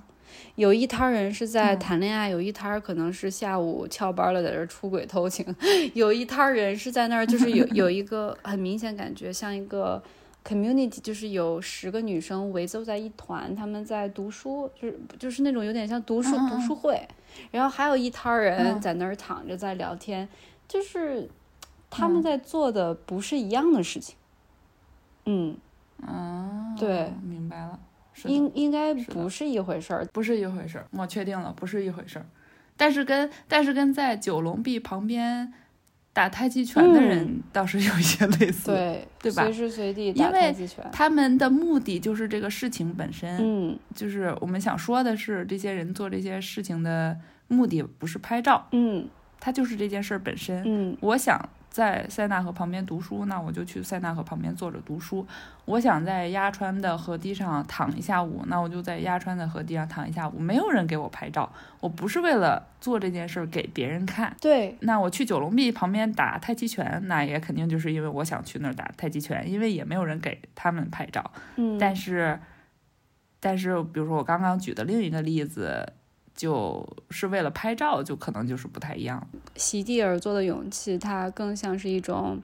[0.57, 5.47] 有一摊人是在谈恋爱，有一摊可能是下午翘班了，在这出轨偷情，
[5.95, 10.03] 有一摊人是在那儿，就是有有一个很明显感觉像一个。
[10.45, 17.01] Community 就是有十个女生围坐在一团，她们在读书，就是就是那种有点像读书读书会，
[17.51, 20.29] 然后还有一摊人在那儿躺着在聊天，
[20.67, 21.29] 就是
[21.89, 24.17] 他们在做的不是一样的事情。
[25.27, 25.57] 嗯，
[26.05, 27.79] 啊，对，明白了，
[28.25, 32.27] 应应该不是一回事儿，不是一回事儿，我确定了，不是一回事儿，
[32.77, 35.53] 但是跟但是跟在九龙壁旁边。
[36.13, 39.45] 打太极拳的人倒是有一些类似，对对吧？
[39.45, 43.39] 随时随地打太极拳，他们的目的就是这个事情本身。
[43.41, 47.17] 嗯，就是我们想说的是，这些人做这些事情的
[47.49, 49.09] 目的不是拍照，嗯，
[49.41, 50.63] 他就是这件事本身。
[50.67, 51.49] 嗯，我想。
[51.73, 55.27] 在塞纳河旁边读书，那我就去塞纳河旁边坐着读书。
[55.65, 60.39] 我想在鸭川的河堤上躺一下午，那我就在鸭川的河堤上躺一下午。
[60.39, 61.51] 没有人给我拍照，
[61.81, 64.37] 我不是为了做这件事给别人看。
[64.39, 71.31] 对，那我去九龙壁旁边打太极拳，那也肯定就是因为我想去那儿打太极拳，因为也没有人给他们拍照。
[71.57, 72.39] 嗯，但是，
[73.41, 75.95] 但是，比如说我刚刚举的另一个例子。
[76.35, 79.27] 就是为了拍照，就可能就是不太一样。
[79.57, 82.41] 席地而坐的勇气，它更像是一种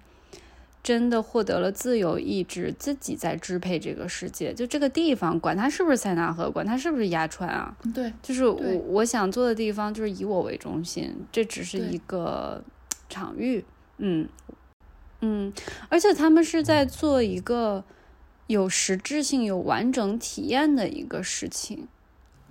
[0.82, 4.54] 真的获得了自由意志，自己在支配这个世界。
[4.54, 12.62] 就这个地方，管它是不是塞纳河，管它是不是鸭川啊，对，就是我我想做的地方，就是以我为中心，这只是一个
[13.08, 13.64] 场域。
[13.98, 14.28] 嗯
[15.20, 15.52] 嗯，
[15.88, 17.82] 而且他们是在做一个
[18.46, 21.88] 有实质性、有完整体验的一个事情。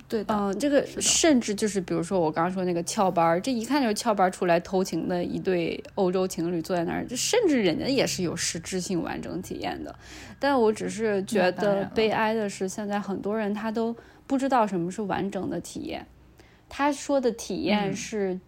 [0.08, 9.94] 对的，嗯，这个甚至就是，比如说我刚刚说那个翘班儿，这一看就是翘班出来偷情的一对欧洲情侣坐在那儿，就甚至人家也是有实质性完整体验的。
[10.38, 13.94] 但我只是觉得悲哀的是，现在很多人他都
[14.26, 16.06] 不知道什么是完整的体验。
[16.70, 18.40] 他说的体验是，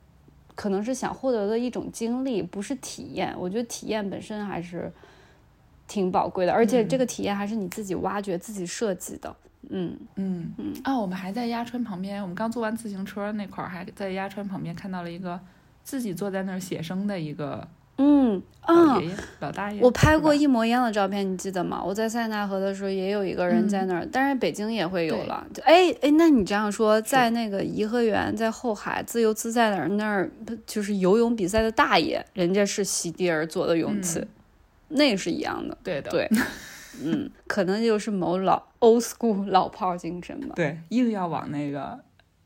[0.55, 3.35] 可能是想获得的一种经历，不是体验。
[3.39, 4.91] 我觉得体验本身还是
[5.87, 9.29] 挺宝贵的，而且这个体验还是你自己挖掘、自己设计的。
[9.29, 10.53] 嗯嗯嗯
[10.83, 15.39] 啊，我们还在鸭川旁边，我们刚坐完自行车那块儿，还在鸭川旁边看到了一个
[15.85, 19.83] 自己坐在那儿写生的一个嗯老爷爷老大爷。
[19.83, 21.83] 我拍过一模一样的照片，你记得吗？
[21.85, 25.47] 我在塞纳河的时候也有一个人在那儿，但是北京也会有了。
[25.63, 30.31] 哎哎，那你这样说，在那个颐和园，在后海自由自在的那儿，
[30.67, 34.27] 就是游泳比赛的大爷，人家是席地而坐的泳池，
[34.89, 35.77] 那是一样的。
[35.85, 36.29] 对的，对。
[37.03, 40.53] 嗯，可能就是某老 old school 老炮精神吧。
[40.57, 41.99] 对，硬要往那个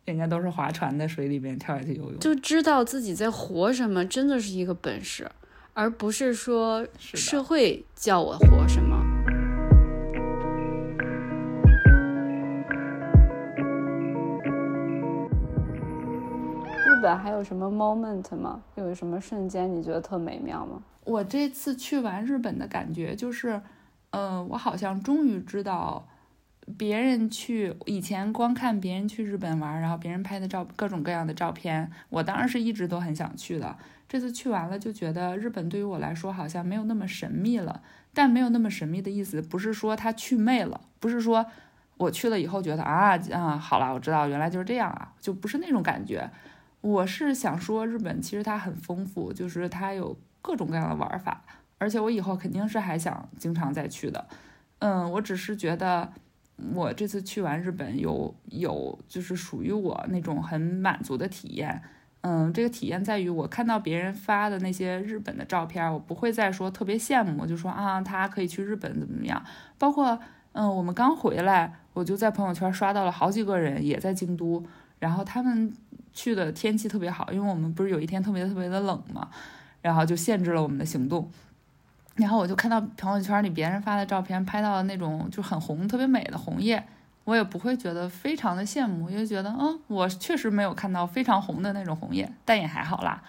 [0.04, 5.30] 人家都是划船的水里边跳下去游泳，就知道自己在活什么，真的是一个本事，
[5.72, 9.02] 而不是说社会叫我活什么。
[16.86, 18.62] 日本还有什么 moment 吗？
[18.76, 20.82] 有什么瞬间你觉得特美妙吗？
[21.04, 23.60] 我这次去完日本的感觉就是。
[24.16, 26.06] 嗯，我好像终于知道，
[26.76, 33.76] 别人去以前光看别人去日本玩，然后别人拍的照各种各样的照片，我当然是一直都很想去的。
[34.08, 37.82] 这次去完了，就觉得日本对于我来说好像没有那么神秘了。
[38.16, 41.44] 但没有那么神秘的意思，不是说它去魅了，不是说
[41.96, 46.30] 我去了以后觉得啊啊，好了，我知道原来就是这样啊，就不是那种感觉。
[46.80, 51.42] 我是想说，日本其实它很丰富，就是它有各种各样的玩法。
[51.78, 54.24] 而且我以后肯定是还想经常再去的，
[54.78, 56.12] 嗯，我只是觉得
[56.72, 61.82] 我这次去完日本有有就是属于我那种很满足的体验，
[62.20, 69.44] 嗯，这个体验在于我看到别人发的那些日本的照片，我不会再说特别羡慕，就说啊他可以去日本怎么怎么样。
[69.78, 70.18] 包括
[70.52, 74.64] 嗯我们刚回来，我就在朋友圈刷到了好几个人也在京都，
[75.00, 75.72] 然后他们
[76.12, 79.28] 去的天气特别好，因为我们不是有一天特别特别的冷嘛，
[79.82, 81.28] 然后就限制了我们的行动。
[82.16, 86.82] 然后我就看到朋友圈里别人发的照片，拍到的那种就很红、特别美的红叶，
[87.24, 93.22] 我也不会觉得非常的羡慕，因为觉得，嗯，我确实没有看到非常红的那种红叶，但也还好啦。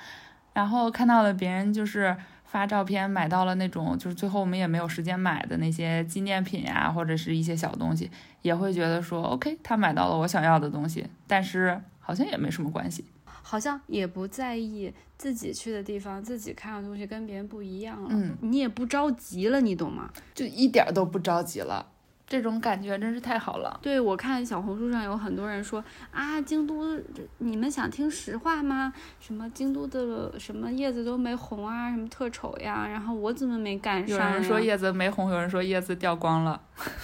[0.53, 8.11] 然后看到了别人就是发照片买到了那种，就是最后我们也没有时间买的那些纪念品呀，或者是一些小东西，
[8.43, 13.03] 也会觉得说，OK，他买到了我想要的东西，但是好像也没什么关系。
[13.47, 18.09] 好像也不在意自己去的地方，自己看的东西跟别人不一样了。
[18.11, 20.11] 嗯，你也不着急了，你懂吗？
[20.33, 21.91] 就一点都不着急了。
[22.27, 23.79] 这种感觉真是太好了。
[23.81, 26.99] 对，我看小红书上有很多人说啊，京都，
[27.37, 28.91] 你们想听实话吗？
[29.19, 32.87] 什么京都的什么叶子都没红啊，什么特丑呀？
[32.87, 34.17] 然后我怎么没赶上？
[34.17, 36.59] 有人说叶子没红，有人说叶子掉光了。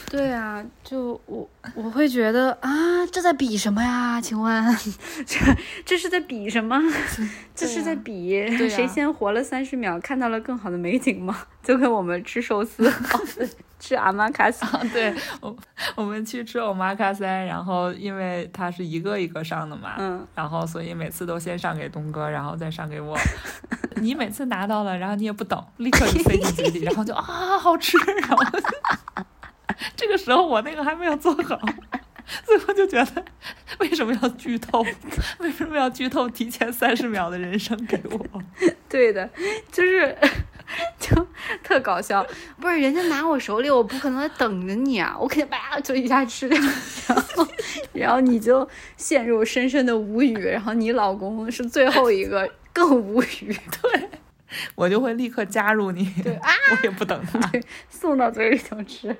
[0.10, 4.20] 对啊，就我我会觉得啊，这在比什么呀？
[4.20, 4.76] 请问，
[5.26, 5.38] 这
[5.86, 6.82] 这是在比什么？
[7.56, 8.30] 这是在比
[8.68, 11.38] 谁先活了三十秒，看到了更好的美景吗？
[11.62, 12.92] 就跟我们吃寿司。
[13.82, 14.64] 吃阿玛卡西，
[14.94, 15.12] 对
[15.42, 15.58] 我
[15.96, 23.18] 我们去吃欧玛卡塞，然后因为它是一个一个上的嘛，嗯，然后所以每次都先上给东哥，然后再上给我。
[23.98, 28.38] 你每次拿到了，然后你也不等，立刻就塞进嘴里，然后就啊好吃， 然后
[29.98, 31.60] 这个时候我那个还没有做好，
[32.46, 33.26] 所以我就觉得，
[33.80, 34.86] 为什么要剧透？
[35.40, 38.44] 为什么要剧透提前三十秒的人生给我？
[38.88, 39.28] 对的，
[39.72, 40.16] 就是
[41.00, 41.28] 就
[41.64, 42.26] 特搞笑。
[42.60, 45.16] 不是人家拿我手里，我不可能等着你啊！
[45.20, 46.60] 我肯定叭就一下吃掉，
[47.08, 47.48] 然后
[47.94, 48.68] 然后你就
[48.98, 53.56] 陷入深深的无语，然后你老公是最后一个更无语。
[53.82, 54.10] 对，
[54.76, 56.06] 我就会立刻加入你。
[56.24, 57.40] 对啊，我也不等他，
[57.90, 59.16] 送到嘴里就吃。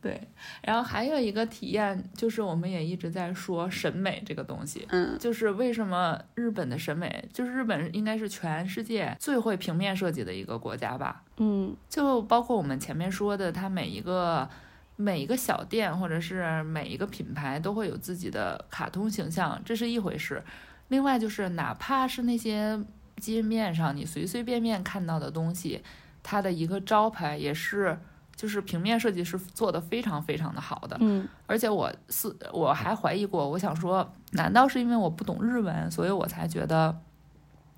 [0.00, 0.20] 对，
[0.62, 14.48] 然后还有一个体验，就是我们也一直在说审美这个东西，嗯，就是为什么日本的审美，就是日本应该是全世界最会平面设计的一个国家吧，嗯，就包括我们前面说的，它每一个
[14.94, 20.40] 每一个小店或者是每一个品牌都会有自己的卡通形象，这是一回事，
[20.88, 22.80] 另外就是哪怕是那些
[23.16, 25.82] 街面上你随随便便看到的东西，
[26.22, 27.98] 它的一个招牌也是。
[28.42, 36.98] 就是平面设计是做的非常非常的好的，嗯，而且我是我还怀疑过，我想说，难道是因为我不懂日文，所以我才觉得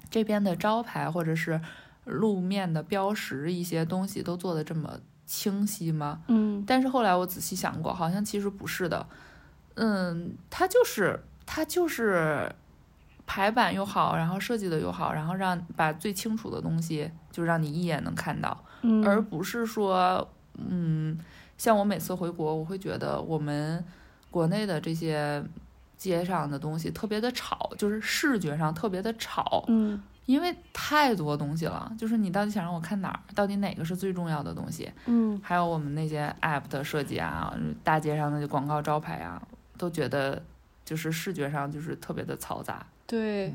[0.08, 1.60] 这边的招牌或者是
[2.04, 6.22] 路面的标识一些东西都做的这么清晰吗？
[6.28, 9.06] 嗯，但是后来我仔细想过，好像其实不是的，
[9.74, 12.50] 嗯，它就是它就是
[13.26, 18.64] 排版又好，然后设计的又好，然后让把最清楚的东西就让你一眼能看到，
[19.04, 20.26] 而不是说。
[20.56, 21.18] 嗯，
[21.58, 23.84] 像我每次回国，我会觉得我们
[24.30, 25.42] 国内的这些
[25.96, 29.64] 街上的东西特别的吵，就是视觉上特别的吵。
[29.68, 33.20] 嗯，因为太多东西了，就是你到底想让我看哪儿？
[33.34, 34.90] 到底哪个是最重要的东西？
[35.06, 39.40] 嗯，还有我们那些 app 的设计啊，大街上的广告招牌啊，
[39.76, 40.42] 都觉得
[40.84, 42.84] 就是视觉上就是特别的嘈杂。
[43.06, 43.54] 对，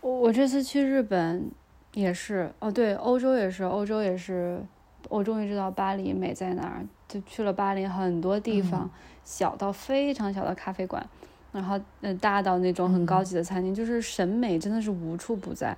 [0.00, 1.50] 我我这次去日本
[1.94, 4.62] 也是，哦，对，欧洲也是，欧洲也是。
[5.08, 8.90] 我终于知道巴黎美在哪儿，就去了巴黎很多地方，
[9.24, 11.06] 小到非常小的咖啡馆，
[11.52, 15.76] 然后嗯大到那种很高级的餐厅，就是审美真的是无处不在。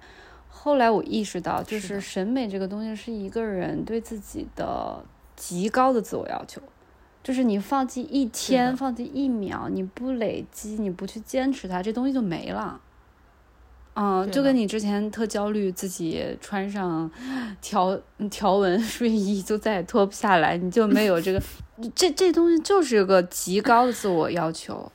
[0.51, 5.05] 后来我意识到，就是审美这个东西是一个人对自己的
[5.37, 6.61] 极高的自我要求，
[7.23, 12.81] 就是你放弃一天，放弃一秒，你不累积，你不去坚持它，这东西就没了。
[14.01, 17.11] 嗯，就跟你之前特焦虑自己穿上
[17.61, 17.99] 条
[18.31, 21.43] 条纹 睡衣就再也脱不下来，你就没有这个，
[21.97, 24.93] 这这东西就是个极高的自我要求，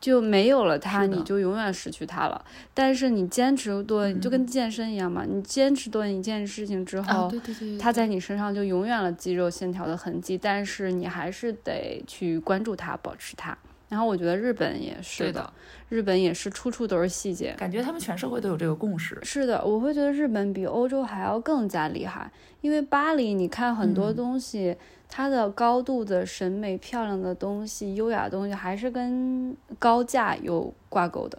[0.00, 2.42] 就没有了它，你就永远失去它了。
[2.72, 13.58] 但是你坚持多，就跟健身一样嘛，你坚持多一件事情之后，对对对，它在你身上就永远了肌肉线条的痕迹，但是你还是得去关注它，保持它。
[13.88, 15.52] 然后我觉得日本也是的，
[15.88, 19.16] 日本也是处处都是细节，感觉他们全社会都有这个共识。
[19.22, 22.28] 是的，我会觉得日本比欧洲还要更加厉害，
[22.60, 24.76] 因为巴黎，你看很多东西，
[25.08, 31.38] 它的高度的审美、漂亮的东西、优雅的东西，还是跟高价有挂钩的，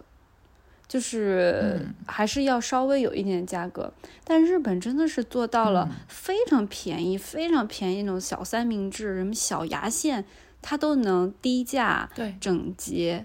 [0.86, 3.92] 就是还是要稍微有一点价格。
[4.24, 10.24] 但日本真的是做到了非常便宜、非常便宜那种小三明治、什么小牙线。
[10.60, 13.24] 它都能低价、对整洁、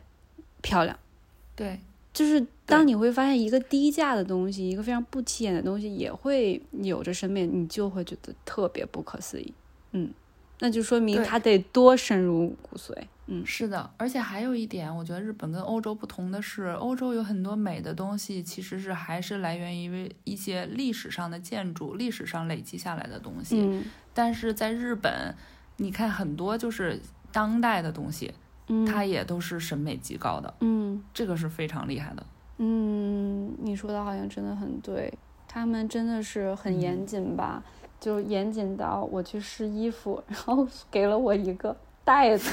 [0.61, 0.97] 漂亮，
[1.55, 1.79] 对，
[2.13, 9.53] 就是当你会发现一个低价的东西，一个非常不起眼的东西，也会有着审美，你就会觉得特别不可思议。
[9.91, 10.13] 嗯，
[10.59, 12.95] 那就说明它得多深入骨髓。
[13.25, 23.59] 嗯，是的，而且还有一点，我觉得日本跟欧洲不同的是，欧洲有很多美的东西，其实是还是来源于一些历史上的建筑、历史上累积下来的东西。
[23.59, 25.35] 嗯，但是在日本，
[25.77, 27.01] 你看很多就是。
[27.33, 28.33] 当代的东西，
[28.67, 32.25] 嗯它也都是审美极高的，嗯，这个是非常厉害的，
[32.59, 35.11] 嗯，你说的好像真的很对，
[35.47, 37.61] 他们真的是很严谨吧？
[37.99, 42.49] 就严谨到我去试衣服，然后给了我一个袋子，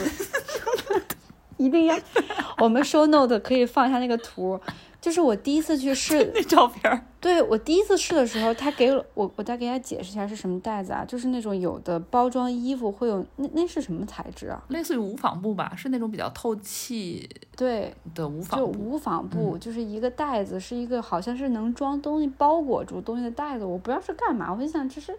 [1.58, 1.96] 一定要，
[2.58, 4.58] 我们 show note 可以放一下那个图。
[5.00, 11.04] 就是我第一次去试 那照片，对我第一次试的时候，他给了我，我再给大家解释一下是什么袋子啊？
[11.04, 14.62] 就是那种有的包装衣服会有那那是什么材质啊？
[14.68, 25.16] 类似于无纺布吧，是那种比较透气对的无纺就无纺布，就是一个袋子，是一个好像是能装东西包裹住东西的袋子，我不知道是干嘛，我就想这是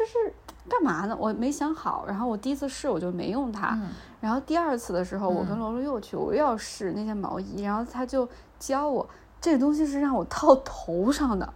[0.00, 0.34] 这是
[0.68, 1.14] 干嘛呢？
[1.14, 3.78] 我没想好，然后我第一次试我就没用它，
[4.20, 8.26] 然后第二次的时候我跟罗罗又去，我又要试那件毛衣，然后他就。
[8.60, 9.08] 教我
[9.40, 11.50] 这个东西是让我套头上的，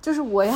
[0.00, 0.54] 就是我要，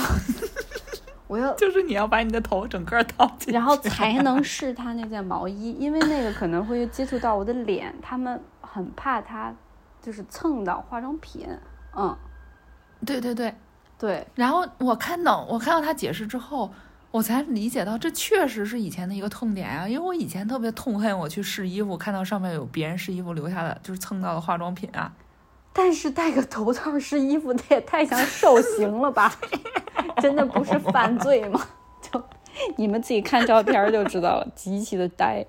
[1.26, 9.52] 我要，就是你要把你的头整个套进去，然后才能试他那件毛衣， 因为那个可能会接触到我的脸，他们很怕它
[10.00, 11.44] 就是蹭到化妆品。
[11.96, 12.16] 嗯，
[13.04, 13.52] 对对对
[13.98, 14.24] 对。
[14.36, 16.70] 然后我看到我看到他解释之后，
[17.10, 19.88] 我才理解到这确实是以前的一个痛点啊！
[19.88, 25.12] 因为我以前特别痛恨我去试衣服，看到上面有别人试衣服留下的就是蹭到的化妆品啊。
[25.72, 29.34] 但是戴个头套试衣服，那也太像受刑了吧？
[30.22, 31.60] 真的不是犯罪吗？
[32.00, 32.22] 就
[32.76, 35.44] 你们自己看照片就知道了，极其的呆，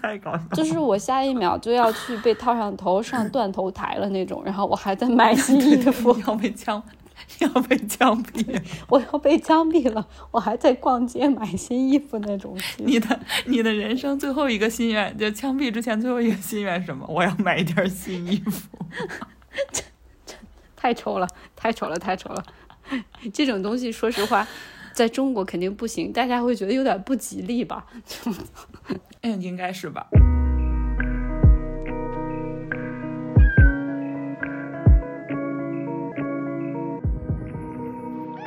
[0.00, 0.44] 太搞笑。
[0.54, 6.82] 就是我下一秒就要去被套上头上断头台了那种，然后我还在买新衣服， 要被枪。
[7.40, 8.62] 要被枪毙！
[8.88, 10.06] 我要被枪毙了！
[10.30, 12.56] 我还在逛街买新衣服那种。
[12.78, 17.06] 你的你的人生最后一个心愿，就枪毙之前最后一个心愿是什么？
[17.08, 18.68] 我要买一件新衣服。
[19.72, 19.82] 这
[20.26, 20.34] 这
[20.76, 22.44] 太丑了，太丑了，太丑了！
[23.32, 24.46] 这种东西，说实话，
[24.92, 27.86] 在中国肯定不行，大家会觉得有点不吉利吧？
[29.22, 30.06] 嗯， 应该是吧。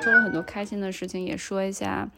[0.08, 2.10] 说了很多开心的事情，也说一下，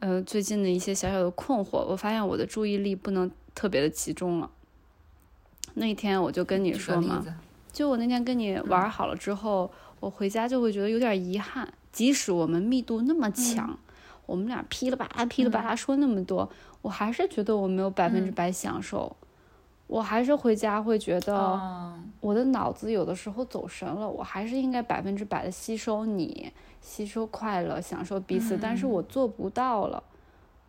[0.00, 1.82] 呃，最近的一些小小的困惑。
[1.86, 4.50] 我发现我的注意力不能特别的集中了。
[5.72, 7.24] 那天我就跟你说嘛，
[7.72, 11.72] 就我那天跟你玩好了之后，我回家就会觉得有点遗憾。
[11.90, 13.78] 即使我们密度那么强，
[14.26, 16.50] 我们俩噼里啪啦噼里啪啦说那么多，
[16.82, 19.16] 我还是觉得我没有百分之百享受。
[19.86, 24.08] 我还是回家会觉得，我的脑子有的时候走神了。
[24.08, 26.52] 我还是应该百分之百的吸收你。
[26.80, 30.02] 吸收快乐，享受彼此，但是我做不到了。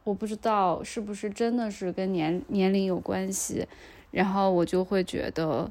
[0.06, 3.68] 我不知道是不是真的是跟年年龄有关系，
[4.12, 5.70] 然后我就会觉得，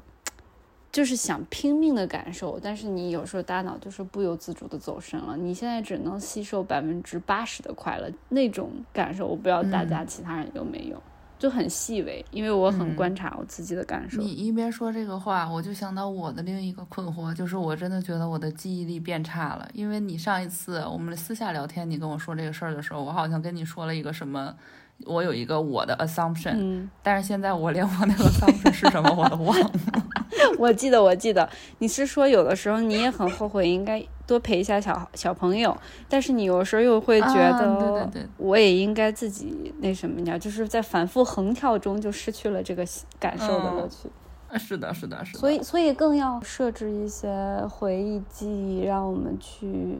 [0.91, 5.35] 就是想拼命的感受，但是你有时候大脑就是不由自主的走神了。
[5.35, 11.01] 你现在只能吸收百分之八十的快乐，那种感受，我不知道大家其他人有没有。
[11.37, 14.21] 就很细微，因为我很观察我自己的感受。
[14.21, 19.67] 你一边说这个话，我就想到我的另一个困惑，就是我真的觉得我的记忆力变差了。
[19.73, 24.55] 因为你上一次我们私下聊天，你跟我说这个事儿的时候，我好像跟你说了一个什么。
[25.03, 29.71] 我有一个我的 assumption，但是现在我连我那个 assumption 是什么我都忘了。
[30.57, 31.49] 我记得，我记得
[31.79, 35.75] 你是说有的时候你也很后悔，应该多陪一下小小朋友，
[36.09, 42.85] 但是你有时候又会觉得，我也应该自己那什么呀，就是在反复横跳中就失去了这个
[43.19, 44.09] 感受的乐趣。
[44.57, 45.39] 是的，是的，是的。
[45.39, 47.29] 所以，所以更要设置一些
[47.69, 49.99] 回忆记忆，让我们去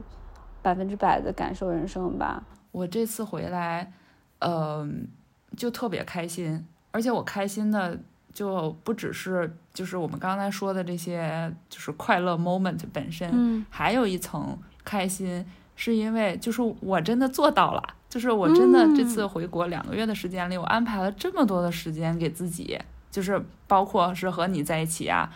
[0.62, 2.44] 百分之百的感受人生吧。
[2.72, 3.92] 我这次回来。
[4.40, 5.08] 嗯，
[5.56, 7.98] 就特别开心，而且我开心的
[8.36, 15.44] 就不只是就是我们刚才说的这些，就是快乐 moment 本身，嗯，还有一层开心，
[15.76, 22.78] 是因为就是我真的做到了，就是我真的这次回国两个月的时间里，我安排了这么多的时间给自己，
[23.10, 25.32] 就是包括是和你在一起啊，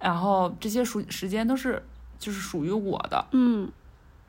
[0.00, 1.80] 然后这些属时间都是
[2.18, 3.70] 就是属于我的，嗯，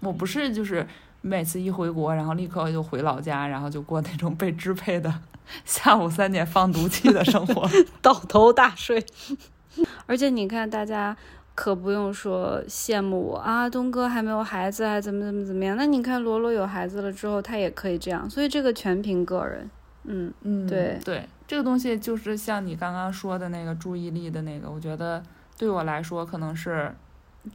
[0.01, 0.85] 我不是就是。
[1.21, 5.13] 每次一回国，然后立刻就回老家，然后就过那种被支配的
[5.65, 7.67] 下午三点放毒气的生活，
[8.01, 9.05] 倒头大睡。
[10.05, 11.15] 而且你看，大家
[11.55, 15.77] 可不用说羡慕我啊，东哥还没有孩子，还怎么怎么怎么样？
[15.77, 18.29] 那你看罗罗有孩子了之后，他也可以这样。
[18.29, 19.69] 所以这个全凭个人。
[20.03, 25.21] 嗯嗯，对对，这个东西就是像你刚刚说的那个注意力的那个，我觉得
[25.57, 26.93] 对我来说可能是。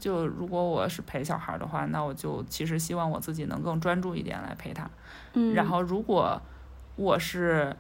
[0.01, 4.91] 就如果我是陪小孩的话，那我就其实希望我自己能更专注一点来陪他。
[5.35, 6.41] 嗯，然后如果
[6.97, 7.77] 我是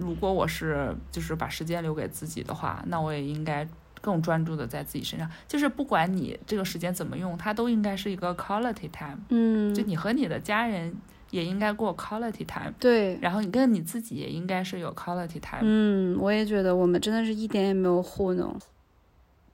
[0.00, 3.66] 如果我是就是把时间留给自己的话，那我也应该
[4.00, 5.28] 更专注的在自己身上。
[5.46, 9.18] 就是不管你这个时间怎么用，它都应该是一个 quality time。
[9.28, 10.94] 嗯，就你和你的家人
[11.30, 12.72] 也应该过 quality time。
[12.78, 15.60] 对，然后你跟你自己也应该是有 quality time。
[15.62, 18.56] 嗯，我也觉得我们真的是一点也没有糊弄。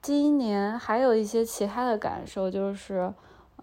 [0.01, 3.11] 今年还有一些其他的感受，就是，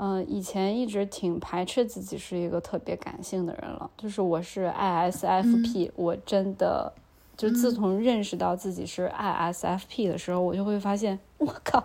[0.04, 3.88] 嗯，以前一直挺排斥自己是一个特别感性的人了。
[3.96, 6.92] 就是我是 ISFP，我真的
[7.36, 11.84] 就自从认识到自己是 ISFP 的时候，我就会发现，我靠，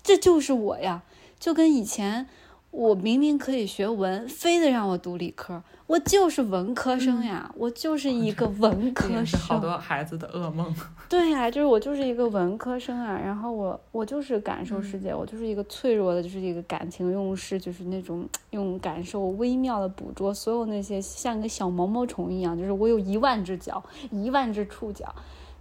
[0.00, 1.02] 这就是我呀！
[1.40, 2.28] 就跟以前
[2.70, 5.64] 我明明可以学文，非得让我读理科。
[5.88, 10.72] 我就是文科生呀，我就是一个文科生，是好多孩子的噩梦。
[11.08, 25.06] 对呀，就是我就是一个文科生啊，然后我我就是感受世界，我就是一个脆弱的，就是一个感情用事，就是那种用感受微妙的捕捉所有那些像一个小毛毛虫一样，就是我有一万只脚，一万只触角。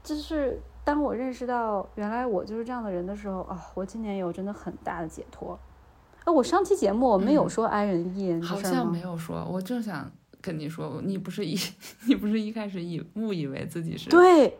[0.03, 5.57] 就是当我认识到原来我就是这样的人的时候啊，我今年有真的很大的解脱。
[6.27, 10.11] 哎，我上期节目我没有说 I 人 E 人，好像没有说，我正想。
[10.39, 11.57] 跟你说，你不是一，
[12.07, 14.07] 你不是一开始以误以为自己是？
[14.09, 14.57] 对，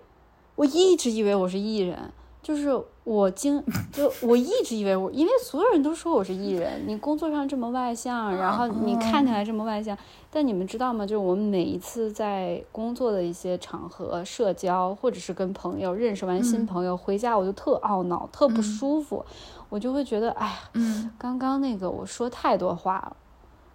[0.56, 2.12] 我一直以为我是艺人，
[2.48, 3.62] 就是我经
[3.92, 9.98] 就我一直以为我，因为所有人都说我是艺人，你工作上这么外向，然后你看起来这么外向，
[10.32, 11.06] 但你们知道吗？
[11.06, 19.26] 就是我们每一次在工作的一些场合、社交，或者是跟朋友认识完新朋友回家，我就特懊恼、特不舒服，
[19.68, 23.18] 我就会觉得，哎呀，刚刚那个我说太多话了，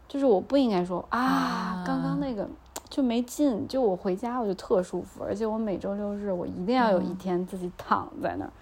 [0.09, 2.49] 就是我不应该说啊，刚刚那个。
[2.89, 8.53] 就没劲，就我回家我就特舒服，而且我每周六日我一定要有一天自己躺在那儿，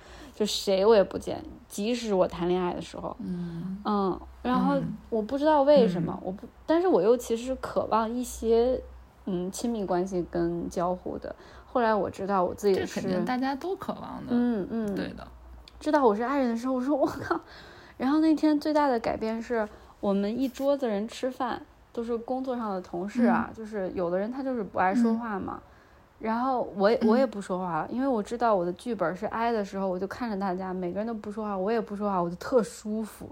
[0.41, 1.39] 就谁我也不见，
[1.69, 4.81] 即使我谈恋爱的时候，嗯嗯，然后
[5.11, 8.81] 我不知道为什么，我不，但是我又其实渴望一些
[9.27, 11.37] 嗯亲密关系跟交互的。
[11.67, 15.29] 后来我知道我自己是大家都渴望的，嗯嗯，对的。
[15.79, 17.39] 知道我是爱人的时候，我说 我靠，
[17.99, 19.69] 然后那天最大的改变是
[20.01, 21.61] 我们一桌子人吃饭。
[21.93, 25.61] 都是工作上的同事啊，就是有的人他就是不爱说话嘛，
[26.21, 33.29] 然后我也我也不说话了，因为我知道我的剧本是哀的时候，我就看着大家每个人都不说话，我也不说话，我就特舒服。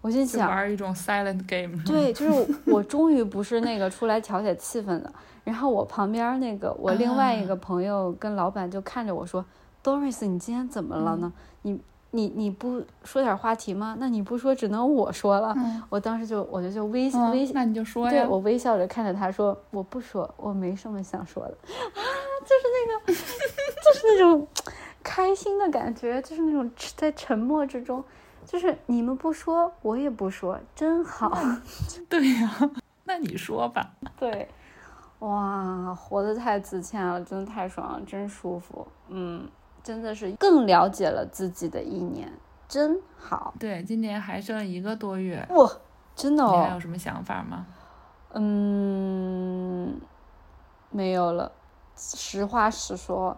[0.00, 1.82] 我心想玩一种 silent game。
[1.84, 5.12] 对，就是我终于不是那个出来调解气氛的。
[5.44, 9.44] 然后我旁边那个我另外一个朋友跟老板就看着我说
[9.82, 11.32] ：“Doris，你今天怎么了呢？
[11.62, 11.80] 你。”
[12.12, 13.96] 你你不说点话题吗？
[14.00, 15.54] 那你不说，只能我说了。
[15.88, 18.10] 我当时就，我就就微微，那你就说呀。
[18.10, 21.50] 对我微笑着看着他说，我不说，我没什么想说的。
[21.70, 22.00] 啊，
[22.42, 24.46] 就是那个， 就是那种
[25.02, 28.02] 开心的感觉，就是那种在沉默之中，
[28.44, 31.38] 就是你们不说，我也不说，真好。
[32.08, 32.70] 对呀，
[33.04, 33.92] 那你说吧。
[34.18, 34.48] 对，
[35.20, 38.86] 哇，活得太自洽了，真的太爽了，真舒服。
[39.08, 39.48] 嗯。
[39.82, 42.32] 真的是更了解了自己的一年，
[42.68, 43.54] 真好。
[43.58, 45.70] 对，今年还剩一个多月，哇，
[46.14, 46.52] 真的哦。
[46.56, 47.66] 你还有什么想法吗？
[48.32, 50.00] 嗯，
[50.90, 51.50] 没有了。
[51.96, 53.36] 实话实说，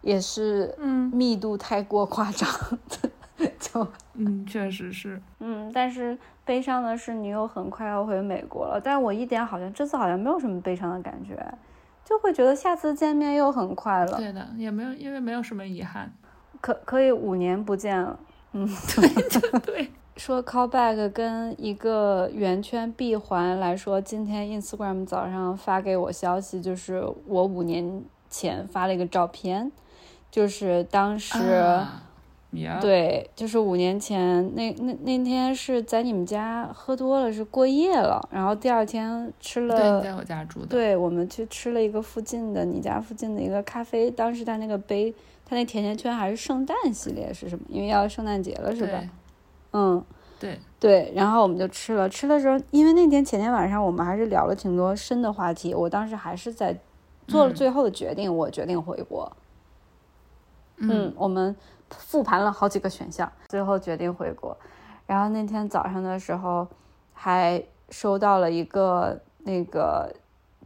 [0.00, 2.48] 也是，嗯，密度太过夸张，
[3.58, 5.70] 就，嗯，确实是，嗯。
[5.74, 8.80] 但是悲伤的是，你又很快要回美国了。
[8.82, 11.36] 但我一点好像这次好像没有什么悲伤的感觉。
[12.08, 16.10] 就会觉得下次见面又很快乐，对的，也没有，因为没有什么遗憾，
[16.60, 18.18] 可可以五年不见了，
[18.52, 18.66] 嗯，
[18.96, 19.90] 对对。
[20.16, 29.70] 说 callback 跟一个圆圈闭环来说，今天 Instagram 早上发给我消息，就是我五年前发了一个照片，
[30.30, 31.38] 就是当时。
[32.80, 39.76] 对，就是五年前那那那天是在你们家喝多了，是过夜了，然后第二天吃了。
[39.76, 40.66] 对，在我家住的。
[40.66, 45.14] 对，我们去吃了一个附近的你家附近的一个咖啡，当时他那个杯，
[45.44, 47.64] 他那甜甜圈还是圣诞系列是什么？
[47.68, 49.02] 因为要圣诞节了，是吧？
[49.74, 50.02] 嗯，
[50.40, 56.74] 对对，然后我们就吃了，吃的时候，因为那天前天晚上我们还是聊了挺多深的话题，我当时还是在
[57.26, 59.30] 做了最后的决定，我决定回国。
[60.78, 61.54] 嗯，我们。
[61.90, 64.56] 复盘了好几个选项，最后决定回国。
[65.06, 66.66] 然后那天早上的时候，
[67.14, 70.14] 还收到了一个那个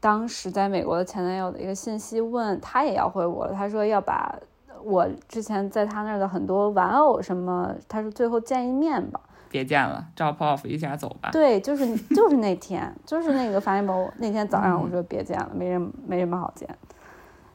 [0.00, 3.54] 当时在美国的前男友的一个信息，问他也要回国了。
[3.54, 4.36] 他说要把
[4.82, 9.20] 我之前在他那儿的很多玩偶什么，他说最后见一面吧。
[9.48, 11.30] 别见了，drop off 一下走吧。
[11.30, 16.66] 对，就是就是那天，就是那个发现包那天早上，我说别见了，没人没什么好见。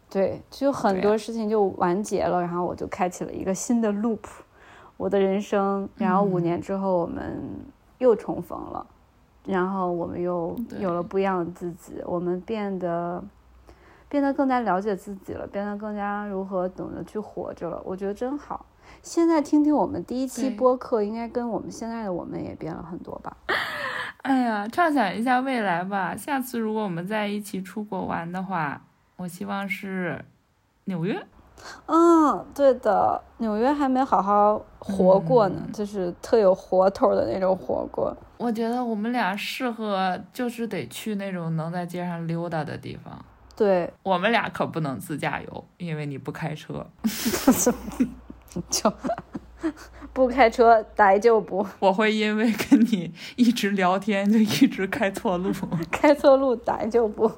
[0.09, 4.19] 对，就很多事情就完结了，然后我就开启了一个新的 loop，
[4.95, 5.87] 我的人生。
[5.97, 7.43] 然后五年之后，我们
[7.97, 8.87] 又重逢了，
[9.45, 13.21] 然后我们又有了不一样的自己，我们变得
[14.07, 17.81] 变得更加了解自己了，变得更加如何懂得去活着了。
[17.83, 18.65] 我觉得真好。
[19.03, 23.35] 现在听听我们第一期播客，应该跟我们现在的我们也变了很多吧？
[24.23, 26.15] 哎呀，畅想一下未来吧。
[26.15, 28.81] 下次如果我们在一起出国玩的话。
[29.17, 30.23] 我希望是
[30.85, 31.19] 纽约，
[31.87, 38.15] 嗯，对的，纽约还没好好活过呢，就是特有活头的那种活过。
[38.37, 43.25] 我觉得我们俩适合，就是得去那种能在街上溜达的地方。
[43.55, 46.85] 对，我们俩可不能自驾游，因为你不开车，
[48.69, 48.93] 就
[50.13, 51.65] 不开车待就不。
[51.79, 55.51] 我会因为跟你一直聊天就一直开错路，
[55.91, 57.31] 开错路待就不。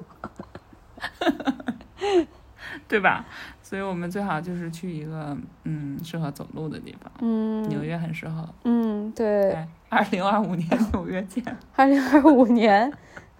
[2.88, 3.24] 对吧？
[3.62, 7.10] 所以我们最好就是去一个嗯适合走路的地方。
[7.20, 8.48] 嗯，纽约很适合。
[8.64, 9.56] 嗯，对。
[9.88, 11.44] 二零二五年 纽约见。
[11.76, 12.92] 二零二五年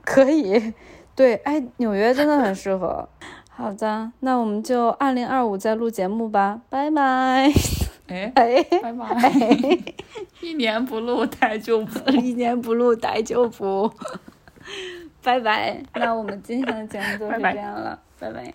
[0.05, 0.73] 可以。
[1.15, 3.09] 对，哎，纽约真的很适合。
[3.51, 6.61] 好的，那我们就二零二五再录节目吧。
[6.71, 7.51] 拜拜。
[8.07, 9.33] 哎哎，拜拜。
[10.41, 13.93] 一年不录待就不，一年不录待就不。
[15.23, 18.55] 拜拜，那我们今天的节目就是这样了，拜拜。